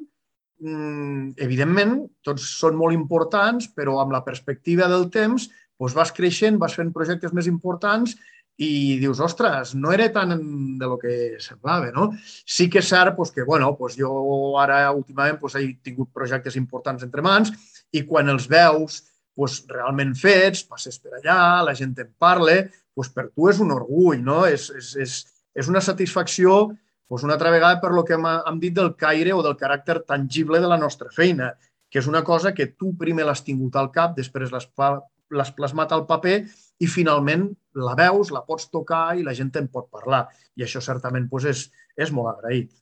mm, 0.62 1.34
evidentment, 1.42 1.98
tots 2.22 2.46
són 2.62 2.78
molt 2.78 2.94
importants, 2.94 3.66
però 3.74 3.98
amb 4.04 4.14
la 4.14 4.22
perspectiva 4.22 4.86
del 4.92 5.10
temps 5.10 5.50
doncs 5.76 5.98
vas 5.98 6.14
creixent, 6.14 6.62
vas 6.62 6.78
fent 6.78 6.94
projectes 6.94 7.34
més 7.36 7.50
importants 7.50 8.14
i 8.56 8.96
dius, 9.00 9.20
ostres, 9.20 9.74
no 9.76 9.92
era 9.92 10.08
tan 10.12 10.32
de 10.78 10.86
lo 10.86 10.96
que 10.98 11.36
semblava, 11.44 11.90
no? 11.92 12.08
Sí 12.22 12.70
que 12.72 12.80
és 12.80 12.88
cert 12.88 13.16
doncs, 13.16 13.34
que, 13.34 13.44
bueno, 13.44 13.68
doncs 13.76 13.98
jo 14.00 14.56
ara 14.60 14.86
últimament 14.96 15.36
doncs, 15.40 15.58
he 15.60 15.74
tingut 15.84 16.12
projectes 16.14 16.56
importants 16.56 17.04
entre 17.04 17.24
mans 17.24 17.52
i 17.92 18.06
quan 18.08 18.32
els 18.32 18.48
veus 18.48 19.02
pues, 19.36 19.60
realment 19.68 20.14
fets, 20.16 20.64
passes 20.64 20.96
per 20.98 21.18
allà, 21.18 21.62
la 21.68 21.76
gent 21.76 21.92
en 22.00 22.08
parla, 22.18 22.62
pues, 22.96 23.12
per 23.12 23.28
tu 23.28 23.50
és 23.52 23.60
un 23.60 23.74
orgull, 23.74 24.22
no? 24.24 24.46
és, 24.48 24.70
és, 24.72 24.94
és, 25.04 25.16
és 25.52 25.68
una 25.68 25.84
satisfacció 25.84 26.72
pues, 27.06 27.22
una 27.22 27.36
altra 27.36 27.52
vegada 27.52 27.80
per 27.80 27.92
lo 27.92 28.04
que 28.04 28.16
hem, 28.16 28.24
hem 28.24 28.60
dit 28.60 28.74
del 28.74 28.94
caire 28.96 29.34
o 29.36 29.42
del 29.44 29.58
caràcter 29.60 30.00
tangible 30.08 30.60
de 30.60 30.70
la 30.72 30.80
nostra 30.80 31.12
feina, 31.12 31.52
que 31.90 32.00
és 32.00 32.08
una 32.08 32.24
cosa 32.24 32.54
que 32.54 32.72
tu 32.72 32.94
primer 32.98 33.28
l'has 33.28 33.44
tingut 33.44 33.76
al 33.76 33.92
cap, 33.92 34.16
després 34.16 34.50
l'has 34.50 35.52
plasmat 35.52 35.92
al 35.92 36.06
paper 36.08 36.40
i 36.82 36.88
finalment 36.90 37.48
la 37.76 37.94
veus, 37.96 38.30
la 38.32 38.42
pots 38.46 38.70
tocar 38.72 39.16
i 39.16 39.24
la 39.24 39.34
gent 39.36 39.52
en 39.60 39.68
pot 39.72 39.88
parlar. 39.92 40.26
I 40.56 40.64
això 40.66 40.80
certament 40.84 41.28
pues, 41.30 41.46
és, 41.48 41.66
és 41.96 42.12
molt 42.12 42.34
agraït. 42.34 42.72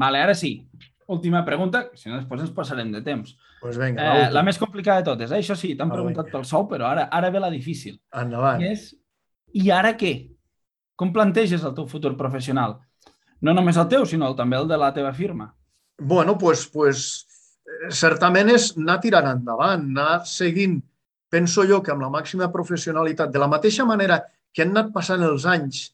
Vale, 0.00 0.20
ara 0.22 0.34
sí. 0.36 0.54
Última 1.10 1.42
pregunta, 1.44 1.88
si 1.98 2.08
no 2.08 2.16
després 2.16 2.44
ens 2.44 2.52
passarem 2.54 2.92
de 2.94 3.02
temps. 3.02 3.32
Pues 3.60 3.76
venga, 3.80 4.04
eh, 4.16 4.28
la 4.32 4.44
més 4.46 4.58
complicada 4.60 5.02
de 5.02 5.08
totes. 5.10 5.32
Eh? 5.32 5.40
Això 5.42 5.56
sí, 5.58 5.74
t'han 5.76 5.90
preguntat 5.92 6.28
venga. 6.28 6.38
pel 6.38 6.46
sou, 6.48 6.68
però 6.70 6.86
ara 6.88 7.08
ara 7.10 7.32
ve 7.34 7.42
la 7.42 7.50
difícil. 7.52 7.98
Endavant. 8.22 8.62
I, 8.62 8.70
és, 8.76 8.86
I 9.58 9.72
ara 9.74 9.96
què? 9.98 10.14
Com 10.96 11.12
planteges 11.12 11.64
el 11.66 11.74
teu 11.76 11.88
futur 11.90 12.14
professional? 12.16 12.78
No 13.40 13.56
només 13.56 13.76
el 13.80 13.88
teu, 13.90 14.06
sinó 14.06 14.30
també 14.36 14.60
el 14.60 14.68
de 14.68 14.78
la 14.78 14.92
teva 14.94 15.12
firma. 15.16 15.50
Bueno, 16.00 16.36
pues, 16.38 16.66
pues, 16.72 17.26
certament 17.92 18.52
és 18.54 18.70
anar 18.78 18.98
tirant 19.02 19.28
endavant, 19.32 19.84
anar 19.90 20.24
seguint, 20.28 20.78
penso 21.30 21.64
jo 21.68 21.80
que 21.82 21.94
amb 21.94 22.02
la 22.04 22.10
màxima 22.12 22.50
professionalitat, 22.52 23.30
de 23.32 23.40
la 23.40 23.48
mateixa 23.50 23.86
manera 23.86 24.20
que 24.52 24.64
han 24.64 24.74
anat 24.74 24.90
passant 24.94 25.22
els 25.24 25.46
anys 25.46 25.90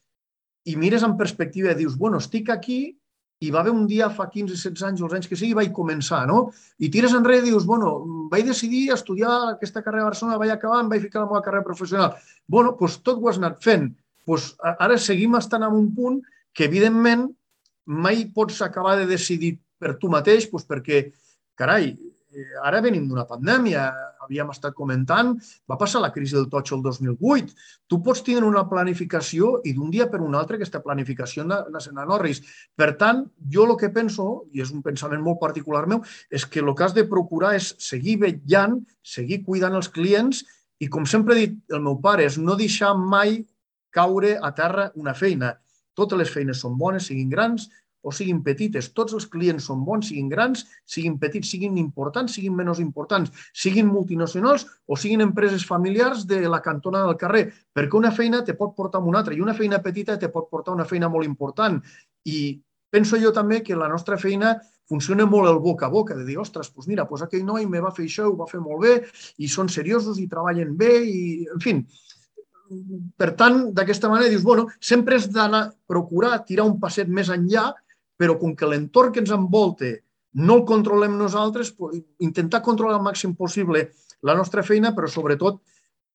i 0.66 0.77
mires 0.81 1.05
en 1.07 1.16
perspectiva 1.18 1.72
i 1.72 1.79
dius, 1.79 1.96
bueno, 2.01 2.18
estic 2.22 2.51
aquí 2.51 2.81
i 3.44 3.51
va 3.53 3.61
haver 3.61 3.72
un 3.75 3.85
dia 3.87 4.09
fa 4.09 4.27
15, 4.33 4.55
16 4.57 4.85
anys, 4.88 5.03
els 5.05 5.14
anys 5.18 5.29
que 5.29 5.37
sigui, 5.37 5.55
vaig 5.59 5.72
començar, 5.77 6.22
no? 6.29 6.46
I 6.81 6.88
tires 6.92 7.12
enrere 7.14 7.44
i 7.44 7.51
dius, 7.51 7.66
bueno, 7.68 7.92
vaig 8.33 8.46
decidir 8.49 8.87
estudiar 8.94 9.35
aquesta 9.51 9.83
carrera 9.85 10.07
a 10.07 10.11
Barcelona, 10.11 10.38
vaig 10.40 10.55
acabar, 10.55 10.81
em 10.81 10.88
vaig 10.88 11.05
ficar 11.05 11.20
la 11.20 11.29
meva 11.29 11.42
carrera 11.44 11.66
professional. 11.66 12.16
Bueno, 12.49 12.72
doncs 12.81 12.96
tot 13.05 13.20
ho 13.20 13.29
has 13.29 13.40
anat 13.42 13.61
fent. 13.64 13.90
Doncs 14.27 14.55
ara 14.72 14.96
seguim 14.99 15.37
estant 15.37 15.66
en 15.68 15.77
un 15.77 15.90
punt 15.94 16.22
que, 16.57 16.64
evidentment, 16.64 17.29
mai 17.85 18.25
pots 18.35 18.62
acabar 18.64 18.96
de 18.99 19.05
decidir 19.11 19.59
per 19.79 19.99
tu 20.01 20.09
mateix, 20.11 20.49
doncs 20.51 20.64
perquè, 20.66 21.05
carai, 21.61 21.92
eh, 21.92 22.49
ara 22.64 22.81
venim 22.81 23.05
d'una 23.05 23.29
pandèmia, 23.29 23.90
havíem 24.26 24.50
estat 24.52 24.74
comentant, 24.76 25.32
va 25.70 25.78
passar 25.80 26.02
la 26.02 26.12
crisi 26.14 26.36
del 26.36 26.50
totxo 26.52 26.76
el 26.76 26.82
2008. 26.84 27.54
Tu 27.88 28.00
pots 28.04 28.22
tenir 28.26 28.44
una 28.44 28.66
planificació 28.68 29.60
i 29.64 29.72
d'un 29.76 29.90
dia 29.94 30.08
per 30.12 30.20
un 30.24 30.36
altre 30.36 30.58
aquesta 30.58 30.82
planificació 30.84 31.46
anar 31.46 32.06
a 32.06 32.20
risc. 32.22 32.44
Per 32.76 32.92
tant, 33.00 33.24
jo 33.52 33.64
el 33.64 33.76
que 33.80 33.92
penso, 33.94 34.46
i 34.52 34.62
és 34.64 34.72
un 34.74 34.84
pensament 34.84 35.22
molt 35.22 35.40
particular 35.40 35.86
meu, 35.86 36.02
és 36.30 36.44
que 36.44 36.60
el 36.60 36.74
que 36.74 36.84
has 36.84 36.94
de 36.96 37.06
procurar 37.08 37.54
és 37.56 37.72
seguir 37.78 38.18
vetllant, 38.22 38.80
seguir 39.02 39.42
cuidant 39.46 39.78
els 39.78 39.88
clients 39.88 40.44
i, 40.78 40.88
com 40.88 41.06
sempre 41.08 41.34
he 41.36 41.46
dit 41.46 41.76
el 41.76 41.84
meu 41.86 42.00
pare, 42.02 42.26
és 42.26 42.36
no 42.38 42.58
deixar 42.58 42.92
mai 42.98 43.40
caure 43.96 44.36
a 44.42 44.52
terra 44.52 44.90
una 44.94 45.14
feina. 45.16 45.54
Totes 45.96 46.18
les 46.20 46.30
feines 46.32 46.60
són 46.60 46.76
bones, 46.76 47.08
siguin 47.08 47.30
grans, 47.32 47.70
o 48.06 48.12
siguin 48.14 48.38
petites. 48.46 48.92
Tots 48.94 49.16
els 49.18 49.26
clients 49.30 49.66
són 49.66 49.82
bons, 49.86 50.06
siguin 50.10 50.28
grans, 50.30 50.62
siguin 50.86 51.16
petits, 51.18 51.50
siguin 51.50 51.78
importants, 51.82 52.36
siguin 52.38 52.54
menys 52.54 52.78
importants, 52.82 53.32
siguin 53.50 53.90
multinacionals 53.90 54.66
o 54.86 54.98
siguin 55.00 55.24
empreses 55.24 55.66
familiars 55.66 56.22
de 56.30 56.44
la 56.46 56.62
cantona 56.62 57.02
del 57.02 57.18
carrer, 57.18 57.48
perquè 57.74 57.98
una 57.98 58.14
feina 58.14 58.44
te 58.46 58.54
pot 58.54 58.76
portar 58.78 59.02
a 59.02 59.10
una 59.10 59.24
altra 59.24 59.34
i 59.34 59.42
una 59.42 59.56
feina 59.58 59.82
petita 59.82 60.18
te 60.22 60.30
pot 60.30 60.46
portar 60.52 60.76
una 60.76 60.86
feina 60.86 61.10
molt 61.10 61.26
important. 61.26 61.82
I 62.30 62.62
penso 62.94 63.18
jo 63.18 63.34
també 63.34 63.60
que 63.66 63.76
la 63.76 63.90
nostra 63.90 64.18
feina 64.22 64.54
funciona 64.86 65.26
molt 65.26 65.50
el 65.50 65.58
boca 65.58 65.88
a 65.88 65.90
boca, 65.90 66.14
de 66.14 66.24
dir, 66.24 66.38
ostres, 66.38 66.70
doncs 66.70 66.86
mira, 66.86 67.04
doncs 67.10 67.26
aquell 67.26 67.42
noi 67.44 67.66
me 67.66 67.82
va 67.82 67.90
fer 67.90 68.06
això, 68.06 68.28
ho 68.30 68.36
va 68.38 68.46
fer 68.46 68.62
molt 68.62 68.84
bé, 68.84 68.92
i 69.42 69.50
són 69.50 69.66
seriosos 69.66 70.20
i 70.22 70.28
treballen 70.30 70.76
bé, 70.78 70.92
i, 71.02 71.24
en 71.50 71.62
fi, 71.64 71.74
per 73.18 73.32
tant, 73.38 73.58
d'aquesta 73.74 74.10
manera 74.10 74.30
dius, 74.30 74.46
bueno, 74.46 74.68
sempre 74.80 75.18
has 75.18 75.26
d'anar 75.32 75.64
procurar 75.90 76.44
tirar 76.46 76.66
un 76.70 76.78
passet 76.82 77.10
més 77.10 77.30
enllà 77.34 77.72
però 78.16 78.38
com 78.40 78.55
que 78.57 78.68
l'entorn 78.68 79.12
que 79.12 79.22
ens 79.22 79.33
envolta 79.35 79.92
no 80.37 80.59
el 80.59 80.66
controlem 80.68 81.16
nosaltres, 81.16 81.72
intentar 82.20 82.62
controlar 82.64 82.98
el 82.98 83.07
màxim 83.07 83.33
possible 83.37 83.87
la 84.22 84.35
nostra 84.37 84.62
feina, 84.62 84.92
però 84.96 85.09
sobretot 85.09 85.62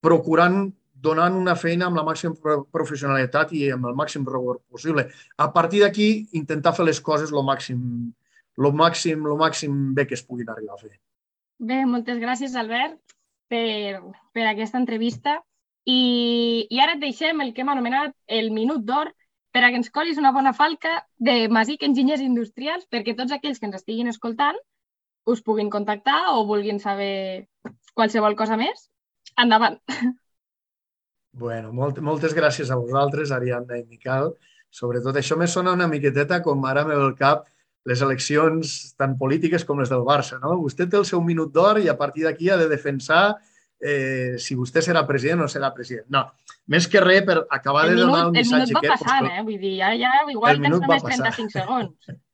procurant 0.02 0.68
donant 1.02 1.34
una 1.38 1.56
feina 1.58 1.88
amb 1.88 1.98
la 1.98 2.06
màxima 2.06 2.58
professionalitat 2.74 3.54
i 3.58 3.68
amb 3.74 3.88
el 3.90 3.96
màxim 3.98 4.26
rigor 4.28 4.60
possible. 4.70 5.08
A 5.38 5.50
partir 5.54 5.82
d'aquí, 5.82 6.10
intentar 6.38 6.76
fer 6.78 6.86
les 6.86 7.02
coses 7.02 7.34
el 7.34 7.46
màxim, 7.46 7.80
lo 8.58 8.72
màxim, 8.72 9.24
lo 9.26 9.38
màxim 9.40 9.96
bé 9.98 10.06
que 10.06 10.18
es 10.18 10.26
puguin 10.26 10.50
arribar 10.50 10.78
a 10.78 10.82
fer. 10.84 10.94
Bé, 11.62 11.84
moltes 11.86 12.20
gràcies, 12.22 12.54
Albert, 12.58 13.00
per, 13.50 14.02
per 14.34 14.46
aquesta 14.50 14.78
entrevista. 14.82 15.40
I, 15.90 16.68
I 16.70 16.82
ara 16.82 16.94
et 16.98 17.02
deixem 17.02 17.42
el 17.42 17.56
que 17.56 17.64
hem 17.64 17.74
anomenat 17.74 18.14
el 18.30 18.52
minut 18.54 18.86
d'or, 18.86 19.10
per 19.52 19.64
a 19.64 19.70
que 19.70 19.80
ens 19.82 19.92
colis 19.92 20.20
una 20.20 20.32
bona 20.32 20.54
falca 20.56 21.02
de 21.20 21.48
Masic 21.52 21.84
Enginyers 21.88 22.24
Industrials 22.24 22.88
perquè 22.92 23.16
tots 23.18 23.36
aquells 23.36 23.60
que 23.60 23.68
ens 23.68 23.80
estiguin 23.82 24.12
escoltant 24.12 24.58
us 25.30 25.44
puguin 25.46 25.70
contactar 25.70 26.34
o 26.34 26.46
vulguin 26.48 26.80
saber 26.80 27.48
qualsevol 27.94 28.36
cosa 28.40 28.58
més. 28.58 28.88
Endavant! 29.40 29.78
Bueno, 31.32 31.72
molt, 31.72 32.00
moltes 32.04 32.34
gràcies 32.36 32.72
a 32.72 32.76
vosaltres, 32.76 33.32
Ariadna 33.32 33.78
i 33.80 33.86
Miquel. 33.88 34.34
Sobretot 34.72 35.16
això 35.20 35.38
me 35.40 35.48
sona 35.48 35.76
una 35.78 35.88
miqueteta 35.88 36.42
com 36.44 36.66
ara 36.68 36.84
me 36.88 36.96
ve 36.96 37.06
el 37.06 37.16
cap 37.20 37.46
les 37.88 38.02
eleccions 38.06 38.74
tan 39.00 39.18
polítiques 39.18 39.64
com 39.66 39.80
les 39.80 39.90
del 39.92 40.04
Barça. 40.08 40.40
No? 40.42 40.58
Vostè 40.60 40.88
té 40.90 41.00
el 41.00 41.08
seu 41.08 41.22
minut 41.24 41.54
d'or 41.56 41.80
i 41.82 41.88
a 41.90 41.98
partir 41.98 42.26
d'aquí 42.28 42.52
ha 42.52 42.60
de 42.60 42.68
defensar 42.72 43.40
eh, 43.82 44.38
si 44.40 44.56
vostè 44.56 44.84
serà 44.86 45.04
president 45.10 45.42
o 45.42 45.48
no 45.48 45.52
serà 45.52 45.72
president. 45.76 46.08
No, 46.14 46.26
més 46.72 46.88
que 46.88 47.04
res 47.04 47.26
per 47.28 47.42
acabar 47.50 47.88
el 47.88 47.96
de 47.96 48.02
donar 48.04 48.28
minut, 48.28 48.34
un 48.34 48.40
missatge. 48.40 48.64
El 48.64 48.76
minut 48.76 48.90
va 48.92 48.98
passant, 48.98 49.28
que... 49.28 49.38
eh? 49.38 49.46
Vull 49.48 49.62
dir, 49.62 49.78
ja, 49.82 49.94
ja 50.00 50.12
igual 50.32 50.62
tens 50.62 50.78
només 50.78 51.08
35 51.08 51.58
segons. 51.60 52.12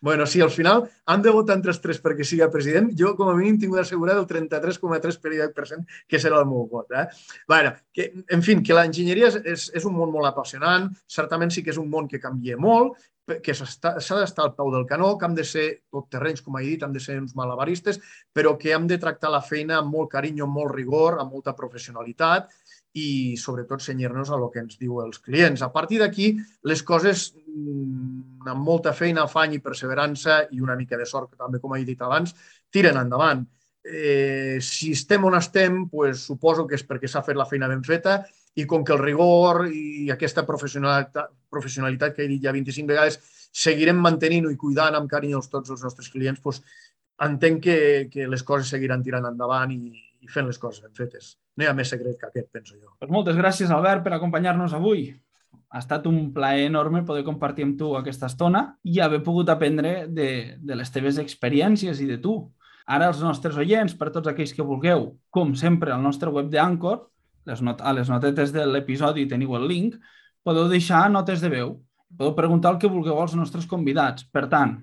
Bueno, 0.00 0.26
sí, 0.26 0.40
al 0.40 0.50
final 0.50 0.88
han 1.06 1.22
de 1.22 1.30
votar 1.30 1.56
entre 1.56 1.72
els 1.72 1.80
tres 1.82 1.98
perquè 2.02 2.24
sigui 2.24 2.46
president. 2.52 2.92
Jo, 2.98 3.14
com 3.18 3.28
a 3.30 3.34
mínim, 3.36 3.58
tinc 3.60 3.74
d'assegurar 3.76 4.16
el 4.20 4.28
33,3% 4.30 5.98
que 6.08 6.20
serà 6.22 6.40
el 6.40 6.48
meu 6.48 6.68
vot. 6.70 6.92
Eh? 6.92 7.06
Bueno, 7.48 7.74
que, 7.92 8.12
en 8.32 8.46
fi, 8.46 8.56
que 8.62 8.76
l'enginyeria 8.76 9.32
és, 9.32 9.40
és, 9.44 9.66
és 9.80 9.88
un 9.88 9.96
món 9.96 10.14
molt 10.14 10.30
apassionant. 10.30 10.88
Certament 11.18 11.52
sí 11.52 11.64
que 11.66 11.74
és 11.74 11.82
un 11.82 11.90
món 11.90 12.08
que 12.08 12.22
canvia 12.22 12.56
molt 12.56 12.96
que 13.42 13.54
s'ha 13.58 13.90
d'estar 13.98 14.44
al 14.44 14.52
peu 14.54 14.68
del 14.70 14.86
canó, 14.86 15.16
que 15.18 15.26
hem 15.26 15.34
de 15.34 15.44
ser 15.44 15.64
tot 15.90 16.06
terrenys, 16.14 16.44
com 16.46 16.58
he 16.60 16.62
dit, 16.62 16.84
hem 16.86 16.92
de 16.94 17.02
ser 17.02 17.16
uns 17.18 17.34
malabaristes, 17.34 17.98
però 18.32 18.52
que 18.60 18.70
hem 18.70 18.86
de 18.86 19.00
tractar 19.02 19.32
la 19.34 19.42
feina 19.42 19.80
amb 19.80 19.90
molt 19.90 20.12
carinyo, 20.12 20.46
amb 20.46 20.60
molt 20.60 20.74
rigor, 20.76 21.18
amb 21.18 21.34
molta 21.34 21.56
professionalitat 21.58 22.52
i 22.96 23.36
sobretot 23.36 23.82
senyir-nos 23.84 24.30
a 24.32 24.38
lo 24.40 24.48
que 24.52 24.62
ens 24.62 24.78
diu 24.80 25.02
els 25.02 25.18
clients. 25.20 25.62
A 25.62 25.68
partir 25.72 25.98
d'aquí, 26.00 26.30
les 26.64 26.82
coses 26.86 27.28
mm, 27.36 28.46
amb 28.48 28.64
molta 28.64 28.94
feina, 28.96 29.26
afany 29.26 29.58
i 29.58 29.62
perseverança 29.64 30.46
i 30.52 30.62
una 30.64 30.76
mica 30.78 30.96
de 30.96 31.04
sort, 31.08 31.30
que 31.30 31.40
també, 31.40 31.60
com 31.60 31.76
he 31.76 31.84
dit 31.84 32.00
abans, 32.00 32.32
tiren 32.72 32.96
endavant. 33.02 33.44
Eh, 33.86 34.56
si 34.64 34.94
estem 34.96 35.28
on 35.28 35.36
estem, 35.36 35.84
pues, 35.92 36.24
suposo 36.24 36.66
que 36.66 36.78
és 36.80 36.86
perquè 36.88 37.10
s'ha 37.10 37.22
fet 37.26 37.36
la 37.36 37.46
feina 37.46 37.68
ben 37.68 37.84
feta 37.84 38.22
i 38.56 38.64
com 38.64 38.82
que 38.82 38.96
el 38.96 39.04
rigor 39.04 39.66
i 39.68 40.08
aquesta 40.10 40.46
professionalitat, 40.48 41.30
professionalitat 41.52 42.16
que 42.16 42.24
he 42.24 42.30
dit 42.32 42.42
ja 42.42 42.56
25 42.56 42.88
vegades 42.88 43.20
seguirem 43.52 44.00
mantenint 44.00 44.48
i 44.48 44.56
cuidant 44.56 44.96
amb 44.96 45.10
carinyo 45.10 45.44
tots 45.52 45.70
els 45.70 45.84
nostres 45.84 46.08
clients, 46.12 46.40
doncs 46.40 46.64
entenc 47.28 47.62
que, 47.64 47.78
que 48.12 48.26
les 48.28 48.42
coses 48.42 48.72
seguiran 48.72 49.04
tirant 49.04 49.28
endavant 49.28 49.70
i, 49.72 49.92
i 50.26 50.32
fent 50.32 50.48
les 50.50 50.58
coses 50.58 50.82
ben 50.82 50.94
fetes. 50.96 51.36
No 51.56 51.64
hi 51.64 51.70
ha 51.70 51.76
més 51.76 51.90
secret 51.92 52.18
que 52.18 52.28
aquest, 52.28 52.50
penso 52.52 52.74
jo. 52.74 52.92
Pues 52.98 53.12
moltes 53.12 53.38
gràcies, 53.38 53.70
Albert, 53.70 54.02
per 54.04 54.16
acompanyar-nos 54.16 54.74
avui. 54.76 55.08
Ha 55.70 55.80
estat 55.82 56.06
un 56.10 56.32
plaer 56.34 56.66
enorme 56.66 57.04
poder 57.06 57.24
compartir 57.26 57.66
amb 57.66 57.78
tu 57.78 57.92
aquesta 57.98 58.28
estona 58.30 58.62
i 58.86 59.00
haver 59.02 59.22
pogut 59.24 59.50
aprendre 59.52 60.06
de, 60.08 60.28
de 60.58 60.78
les 60.78 60.92
teves 60.92 61.20
experiències 61.22 62.02
i 62.02 62.08
de 62.10 62.18
tu. 62.22 62.36
Ara 62.86 63.08
els 63.10 63.22
nostres 63.22 63.56
oients, 63.58 63.94
per 63.98 64.12
tots 64.14 64.30
aquells 64.30 64.54
que 64.54 64.66
vulgueu, 64.66 65.08
com 65.34 65.54
sempre, 65.58 65.92
al 65.92 66.04
nostre 66.04 66.30
web 66.30 66.50
d'Anchor, 66.52 67.00
les 67.46 67.62
not 67.62 67.82
a 67.82 67.92
les 67.94 68.10
notetes 68.10 68.52
de 68.54 68.66
l'episodi 68.66 69.26
teniu 69.30 69.56
el 69.58 69.66
link, 69.70 69.96
podeu 70.46 70.68
deixar 70.70 71.06
notes 71.10 71.42
de 71.42 71.50
veu. 71.50 71.74
Podeu 72.16 72.36
preguntar 72.38 72.74
el 72.74 72.78
que 72.82 72.90
vulgueu 72.90 73.18
als 73.18 73.34
nostres 73.38 73.66
convidats. 73.66 74.26
Per 74.30 74.46
tant, 74.50 74.78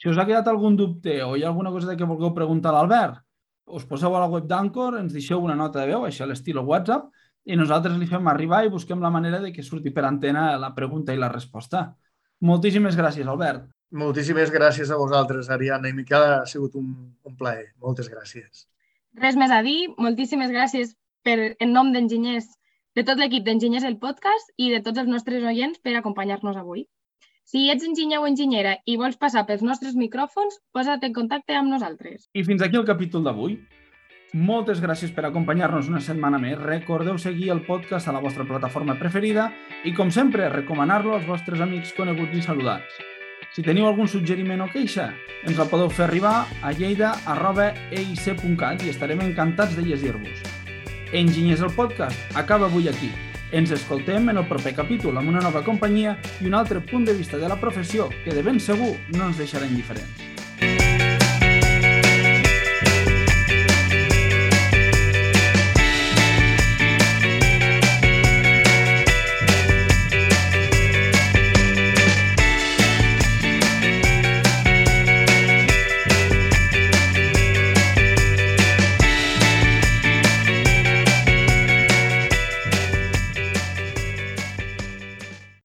si 0.00 0.08
us 0.08 0.20
ha 0.20 0.26
quedat 0.28 0.48
algun 0.48 0.76
dubte 0.76 1.16
o 1.24 1.34
hi 1.36 1.44
ha 1.44 1.48
alguna 1.48 1.72
cosa 1.72 1.96
que 1.96 2.08
vulgueu 2.08 2.34
preguntar 2.36 2.72
a 2.72 2.78
l'Albert, 2.78 3.20
us 3.76 3.86
poseu 3.88 4.14
a 4.16 4.20
la 4.22 4.30
web 4.30 4.46
d'Anchor, 4.50 4.98
ens 5.00 5.12
deixeu 5.16 5.42
una 5.42 5.56
nota 5.58 5.80
de 5.80 5.90
veu, 5.92 6.06
això 6.06 6.24
a 6.24 6.30
l'estil 6.30 6.58
WhatsApp, 6.58 7.10
i 7.44 7.56
nosaltres 7.56 7.96
li 7.98 8.08
fem 8.08 8.28
arribar 8.28 8.64
i 8.64 8.72
busquem 8.72 9.00
la 9.00 9.10
manera 9.10 9.40
de 9.40 9.52
que 9.52 9.64
surti 9.64 9.90
per 9.90 10.04
antena 10.04 10.56
la 10.60 10.74
pregunta 10.76 11.14
i 11.14 11.20
la 11.20 11.30
resposta. 11.32 11.86
Moltíssimes 12.40 12.96
gràcies, 12.96 13.26
Albert. 13.28 13.66
Moltíssimes 13.90 14.52
gràcies 14.54 14.90
a 14.90 14.98
vosaltres, 15.00 15.48
Ariadna 15.50 15.90
i 15.90 15.96
Miquel. 15.96 16.26
Ha 16.40 16.46
sigut 16.46 16.76
un, 16.78 16.92
un 17.26 17.36
plaer. 17.36 17.72
Moltes 17.82 18.08
gràcies. 18.12 18.66
Res 19.18 19.36
més 19.36 19.50
a 19.50 19.60
dir. 19.66 19.90
Moltíssimes 19.98 20.52
gràcies 20.54 20.94
per, 21.26 21.56
en 21.58 21.72
nom 21.74 21.90
d'enginyers, 21.92 22.46
de 22.96 23.04
tot 23.06 23.18
l'equip 23.22 23.44
d'Enginyers 23.46 23.86
el 23.88 23.98
podcast 24.02 24.54
i 24.56 24.70
de 24.74 24.80
tots 24.86 25.02
els 25.02 25.10
nostres 25.10 25.44
oients 25.46 25.82
per 25.82 25.96
acompanyar-nos 25.98 26.56
avui. 26.60 26.86
Si 27.50 27.64
ets 27.66 27.82
enginyer 27.82 28.20
o 28.22 28.28
enginyera 28.28 28.76
i 28.86 28.94
vols 28.94 29.16
passar 29.18 29.42
pels 29.48 29.64
nostres 29.66 29.96
micròfons, 29.98 30.60
posa't 30.70 31.02
en 31.02 31.14
contacte 31.16 31.56
amb 31.58 31.72
nosaltres. 31.72 32.28
I 32.30 32.44
fins 32.46 32.62
aquí 32.62 32.78
el 32.78 32.84
capítol 32.86 33.24
d'avui. 33.26 33.56
Moltes 34.38 34.78
gràcies 34.78 35.10
per 35.10 35.24
acompanyar-nos 35.26 35.88
una 35.90 35.98
setmana 35.98 36.38
més. 36.38 36.54
Recordeu 36.60 37.18
seguir 37.18 37.48
el 37.50 37.64
podcast 37.66 38.06
a 38.06 38.14
la 38.14 38.20
vostra 38.22 38.46
plataforma 38.46 38.94
preferida 39.00 39.48
i, 39.82 39.90
com 39.96 40.12
sempre, 40.14 40.46
recomanar-lo 40.52 41.16
als 41.16 41.26
vostres 41.26 41.58
amics 41.64 41.90
coneguts 41.96 42.38
i 42.38 42.44
saludats. 42.44 43.00
Si 43.50 43.64
teniu 43.66 43.88
algun 43.88 44.06
suggeriment 44.06 44.62
o 44.62 44.68
queixa, 44.70 45.08
ens 45.42 45.58
la 45.58 45.66
podeu 45.66 45.90
fer 45.90 46.06
arribar 46.06 46.46
a 46.62 46.70
lleida.eic.cat 46.70 48.86
i 48.86 48.94
estarem 48.94 49.26
encantats 49.26 49.74
de 49.74 49.82
llegir-vos. 49.88 50.46
Enginyers 51.10 51.66
el 51.66 51.74
podcast 51.74 52.38
acaba 52.38 52.70
avui 52.70 52.86
aquí. 52.86 53.10
Ens 53.52 53.72
escoltem 53.74 54.28
en 54.30 54.38
el 54.38 54.46
proper 54.46 54.76
capítol 54.76 55.18
amb 55.18 55.32
una 55.32 55.42
nova 55.42 55.64
companyia 55.66 56.14
i 56.38 56.46
un 56.46 56.54
altre 56.54 56.78
punt 56.86 57.08
de 57.08 57.16
vista 57.18 57.38
de 57.38 57.50
la 57.50 57.58
professió 57.58 58.06
que 58.22 58.34
de 58.34 58.46
ben 58.46 58.62
segur 58.62 58.94
no 59.16 59.26
ens 59.26 59.42
deixarà 59.42 59.66
indiferents. 59.66 60.29